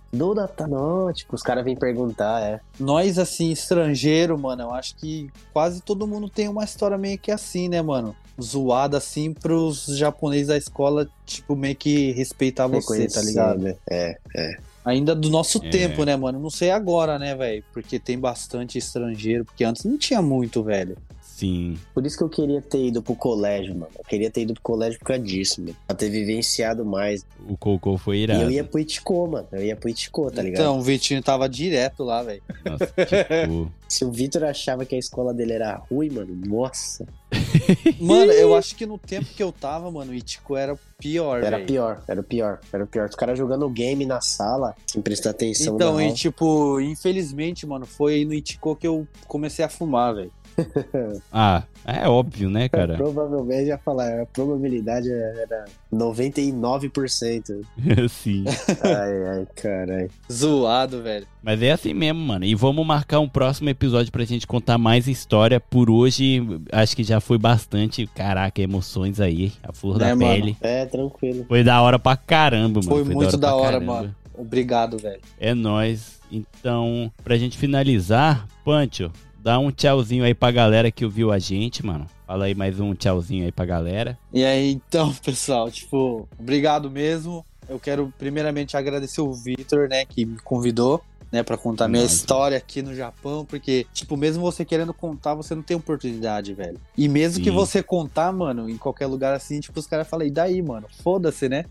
[0.55, 2.59] tá não, tipo, os caras vêm perguntar, é.
[2.79, 7.31] Nós, assim, estrangeiro, mano, eu acho que quase todo mundo tem uma história meio que
[7.31, 8.15] assim, né, mano?
[8.41, 13.59] Zoada, assim, pros japoneses da escola, tipo, meio que respeitar você, tá ligado?
[13.59, 13.75] né?
[13.89, 14.57] É, é.
[14.85, 15.69] Ainda do nosso É.
[15.69, 16.39] tempo, né, mano?
[16.39, 17.63] Não sei agora, né, velho?
[17.71, 20.97] Porque tem bastante estrangeiro, porque antes não tinha muito, velho.
[21.43, 21.77] Sim.
[21.93, 23.91] Por isso que eu queria ter ido pro colégio, mano.
[23.97, 25.75] Eu queria ter ido pro colégio por causa disso, mano.
[25.85, 27.25] Pra ter vivenciado mais.
[27.47, 28.43] O Cocô foi E irado.
[28.43, 29.47] eu ia pro Iticô, mano.
[29.51, 30.61] Eu ia pro Iticô, tá ligado?
[30.61, 32.41] Então, o Vitinho tava direto lá, velho.
[32.65, 37.05] Nossa, tipo, Se o Vitor achava que a escola dele era ruim, mano, nossa.
[37.99, 41.43] Mano, eu acho que no tempo que eu tava, mano, o Itico era o pior,
[41.43, 41.67] Era velho.
[41.67, 43.09] pior, era o pior, era o pior.
[43.09, 46.15] Os caras jogando game na sala, sem prestar atenção Então, e aula.
[46.15, 50.31] tipo, infelizmente, mano, foi aí no Iticô que eu comecei a fumar, velho.
[51.31, 52.95] ah, é óbvio, né, cara?
[52.95, 57.61] Provavelmente ia falar, a probabilidade era 99%.
[58.09, 58.45] Sim.
[58.83, 60.09] ai, ai, caralho.
[60.31, 61.25] Zoado, velho.
[61.41, 62.45] Mas é assim mesmo, mano.
[62.45, 65.59] E vamos marcar um próximo episódio pra gente contar mais história.
[65.59, 66.41] Por hoje,
[66.71, 68.07] acho que já foi bastante.
[68.07, 69.53] Caraca, emoções aí.
[69.63, 70.29] A flor Né, da mano?
[70.33, 70.57] pele.
[70.61, 71.45] É, tranquilo.
[71.47, 72.89] Foi da hora pra caramba, mano.
[72.89, 73.93] Foi, muito da hora, caramba.
[73.93, 74.15] mano.
[74.35, 75.19] Obrigado, velho.
[75.39, 76.19] É nóis.
[76.31, 79.11] Então, pra gente finalizar, Pancho,
[79.43, 82.09] dá um tchauzinho aí pra galera que ouviu a gente, mano.
[82.25, 84.17] Fala aí mais um tchauzinho aí pra galera.
[84.31, 87.45] E aí, então, pessoal, tipo, obrigado mesmo.
[87.67, 92.15] Eu quero primeiramente agradecer o Vitor, né, que me convidou, né, pra contar minha Nossa.
[92.15, 96.79] história aqui no Japão, porque, tipo, mesmo você querendo contar, você não tem oportunidade, velho.
[96.97, 97.43] E mesmo Sim.
[97.43, 100.87] que você contar, mano, em qualquer lugar assim, tipo, os caras falam, e daí, mano?
[101.03, 101.65] Foda-se, né?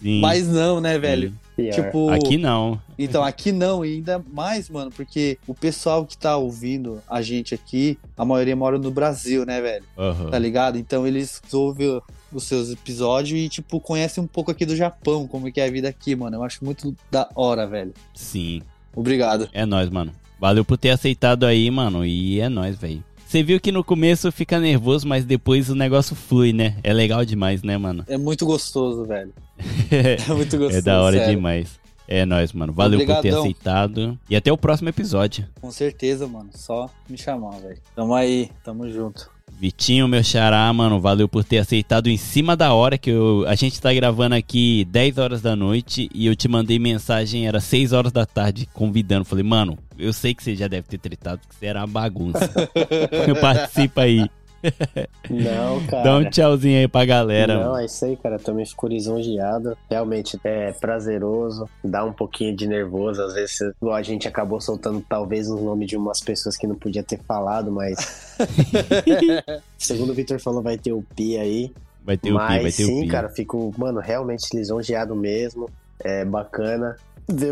[0.00, 0.20] Sim.
[0.20, 1.32] Mas não, né, velho?
[1.56, 1.72] Pior.
[1.72, 2.78] Tipo, Aqui não.
[2.98, 7.54] então, aqui não, e ainda mais, mano, porque o pessoal que tá ouvindo a gente
[7.54, 9.84] aqui, a maioria mora no Brasil, né, velho?
[9.96, 10.30] Aham.
[10.30, 10.76] Tá ligado?
[10.76, 11.98] Então eles ouvem
[12.30, 15.70] os seus episódios e, tipo, conhecem um pouco aqui do Japão, como que é a
[15.70, 16.36] vida aqui, mano.
[16.36, 17.94] Eu acho muito da hora, velho.
[18.14, 18.60] Sim.
[18.94, 19.48] Obrigado.
[19.52, 20.12] É nóis, mano.
[20.38, 22.04] Valeu por ter aceitado aí, mano.
[22.04, 23.02] E é nóis, velho.
[23.26, 26.76] Você viu que no começo fica nervoso, mas depois o negócio flui, né?
[26.84, 28.04] É legal demais, né, mano?
[28.06, 29.32] É muito gostoso, velho.
[29.90, 30.78] É muito gostoso.
[30.78, 31.34] é da hora sério.
[31.34, 31.78] demais.
[32.06, 32.72] É nóis, mano.
[32.72, 33.40] Valeu por ter Obrigadão.
[33.40, 34.18] aceitado.
[34.30, 35.44] E até o próximo episódio.
[35.60, 36.50] Com certeza, mano.
[36.54, 37.78] Só me chamar, velho.
[37.96, 39.28] Tamo aí, tamo junto.
[39.58, 43.54] Vitinho, meu xará, mano, valeu por ter aceitado em cima da hora que eu, a
[43.54, 47.92] gente tá gravando aqui 10 horas da noite e eu te mandei mensagem, era 6
[47.94, 49.24] horas da tarde, convidando.
[49.24, 52.50] Falei, mano, eu sei que você já deve ter tretado, porque você era uma bagunça.
[53.40, 54.28] Participa aí.
[55.30, 56.02] Não, cara.
[56.02, 57.64] Dá um tchauzinho aí pra galera.
[57.64, 58.38] Não, é isso aí, cara.
[58.38, 59.76] Também fico lisonjeado.
[59.88, 63.22] Realmente é prazeroso, dá um pouquinho de nervoso.
[63.22, 63.58] Às vezes,
[63.92, 67.70] a gente acabou soltando talvez o nome de umas pessoas que não podia ter falado,
[67.70, 68.36] mas.
[69.78, 71.72] Segundo o Victor falou, vai ter o Pi aí.
[72.04, 73.08] Vai ter o mas pi, vai ter sim, o pi.
[73.08, 75.68] cara, fico, mano, realmente lisonjeado mesmo.
[75.98, 76.96] É bacana.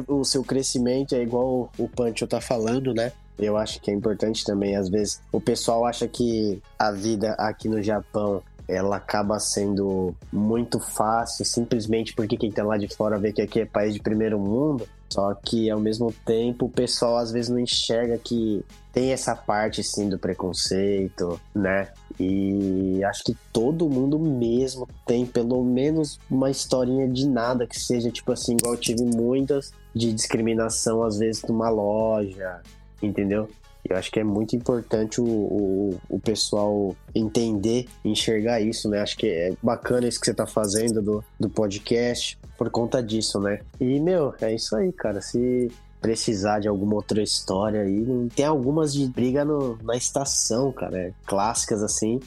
[0.06, 3.12] O seu crescimento é igual o Pancho tá falando, né?
[3.38, 7.68] Eu acho que é importante também, às vezes, o pessoal acha que a vida aqui
[7.68, 13.32] no Japão ela acaba sendo muito fácil, simplesmente porque quem tá lá de fora vê
[13.32, 14.88] que aqui é país de primeiro mundo.
[15.12, 19.82] Só que ao mesmo tempo o pessoal às vezes não enxerga que tem essa parte
[19.82, 21.88] sim do preconceito, né?
[22.18, 28.10] E acho que todo mundo mesmo tem pelo menos uma historinha de nada que seja
[28.10, 32.60] tipo assim, igual eu tive muitas de discriminação às vezes numa loja,
[33.02, 33.48] entendeu?
[33.88, 39.00] Eu acho que é muito importante o, o, o, pessoal entender, enxergar isso, né?
[39.00, 43.38] Acho que é bacana isso que você tá fazendo do, do podcast por conta disso,
[43.38, 43.60] né?
[43.78, 45.20] E, meu, é isso aí, cara.
[45.20, 45.70] Se
[46.04, 50.98] precisar de alguma outra história aí, tem algumas de briga no, na estação, cara.
[50.98, 52.20] É, clássicas assim.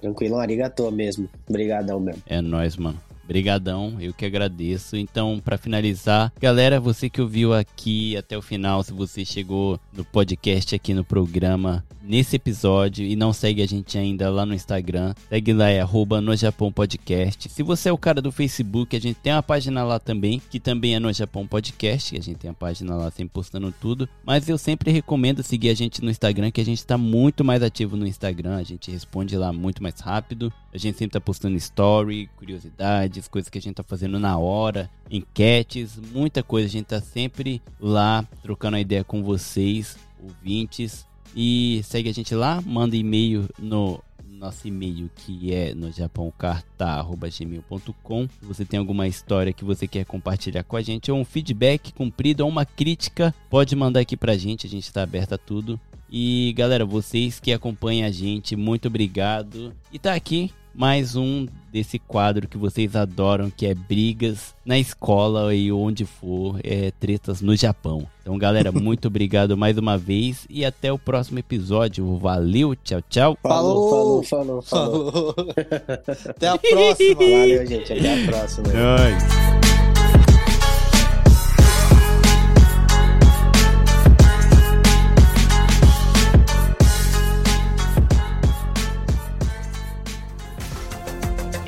[0.00, 1.28] Tranquilo, arigatou mesmo.
[1.48, 2.22] Obrigadão mesmo.
[2.26, 2.96] É nóis, mano.
[3.26, 4.96] Brigadão, eu que agradeço.
[4.96, 10.04] Então, para finalizar, galera, você que ouviu aqui até o final, se você chegou no
[10.04, 13.04] podcast aqui no programa, nesse episódio.
[13.04, 16.70] E não segue a gente ainda lá no Instagram, segue lá é arroba no Japão
[16.70, 17.48] Podcast.
[17.48, 20.60] Se você é o cara do Facebook, a gente tem uma página lá também, que
[20.60, 24.48] também é no Japão Podcast, a gente tem a página lá sempre postando tudo, mas
[24.48, 27.96] eu sempre recomendo seguir a gente no Instagram, que a gente está muito mais ativo
[27.96, 32.28] no Instagram, a gente responde lá muito mais rápido, a gente sempre tá postando story,
[32.36, 37.00] curiosidades, coisas que a gente tá fazendo na hora, enquetes, muita coisa, a gente tá
[37.00, 43.48] sempre lá trocando a ideia com vocês, ouvintes, e segue a gente lá, manda e-mail
[43.58, 44.00] no
[44.44, 48.28] nosso e-mail que é no japãocarta.gmail.com.
[48.28, 51.92] Se você tem alguma história que você quer compartilhar com a gente, ou um feedback
[51.92, 55.80] cumprido, ou uma crítica, pode mandar aqui pra gente, a gente está aberto a tudo.
[56.10, 59.72] E galera, vocês que acompanham a gente, muito obrigado.
[59.92, 65.54] E tá aqui mais um desse quadro que vocês adoram, que é brigas na escola
[65.54, 68.06] e onde for, é tretas no Japão.
[68.22, 72.16] Então, galera, muito obrigado mais uma vez e até o próximo episódio.
[72.16, 73.38] Valeu, tchau, tchau.
[73.42, 75.12] Falou, falou, falou, falou.
[75.12, 75.34] falou.
[76.28, 77.14] até a próxima.
[77.14, 77.92] Valeu, gente.
[77.92, 78.68] Até a próxima.